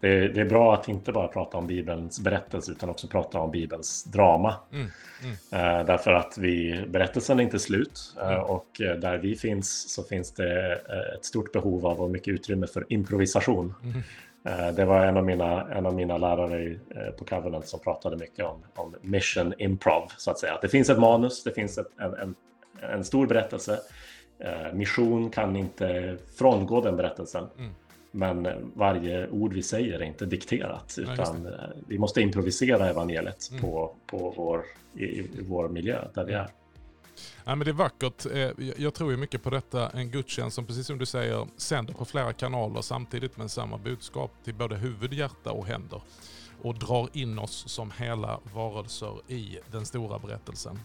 [0.00, 3.38] det är, det är, bra att inte bara prata om Bibelns berättelse utan också prata
[3.38, 4.54] om Bibelns drama.
[4.72, 4.86] Mm,
[5.22, 5.78] mm.
[5.78, 8.42] Eh, därför att vi, berättelsen är inte slut eh, mm.
[8.42, 12.34] och eh, där vi finns så finns det eh, ett stort behov av och mycket
[12.34, 13.74] utrymme för improvisation.
[13.82, 14.02] Mm.
[14.44, 18.16] Eh, det var en av mina, en av mina lärare eh, på Covenant som pratade
[18.16, 20.58] mycket om, om mission improv, så att säga.
[20.62, 22.34] Det finns ett manus, det finns ett, en, en,
[22.80, 23.80] en, stor berättelse.
[24.38, 27.46] Eh, mission kan inte frångå den berättelsen.
[27.58, 27.70] Mm.
[28.10, 33.62] Men varje ord vi säger är inte dikterat, utan ja, vi måste improvisera evangeliet mm.
[33.62, 34.64] på, på vår,
[34.94, 36.48] i, i, vår miljö där vi är.
[37.44, 38.26] Ja, men det är vackert.
[38.26, 39.90] Eh, jag tror ju mycket på detta.
[39.90, 44.32] En gudstjänst som precis som du säger sänder på flera kanaler samtidigt med samma budskap
[44.44, 46.02] till både huvud, hjärta och händer.
[46.62, 50.78] Och drar in oss som hela varelser i den stora berättelsen.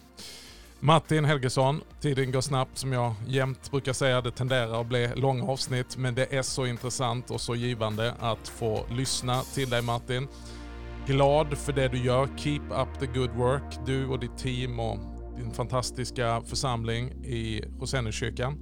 [0.82, 4.22] Martin Helgesson, tiden går snabbt som jag jämt brukar säga.
[4.22, 8.48] Det tenderar att bli långa avsnitt men det är så intressant och så givande att
[8.48, 10.28] få lyssna till dig Martin.
[11.06, 12.30] Glad för det du gör.
[12.38, 13.86] Keep up the good work.
[13.86, 18.58] Du och ditt team och din fantastiska församling i Roseneskyrkan.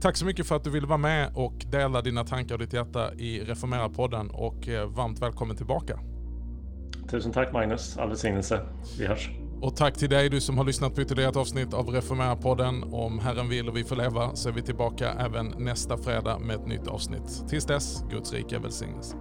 [0.00, 2.72] Tack så mycket för att du ville vara med och dela dina tankar och ditt
[2.72, 6.00] hjärta i Reformera-podden och eh, varmt välkommen tillbaka.
[7.10, 8.60] Tusen tack Magnus, all välsignelse.
[8.98, 9.30] Vi hörs.
[9.60, 12.94] Och tack till dig du som har lyssnat på ytterligare ett avsnitt av Reformera-podden.
[12.94, 16.56] Om Herren vill och vi får leva så är vi tillbaka även nästa fredag med
[16.56, 17.48] ett nytt avsnitt.
[17.48, 19.16] Tills dess, Guds rika välsignelse.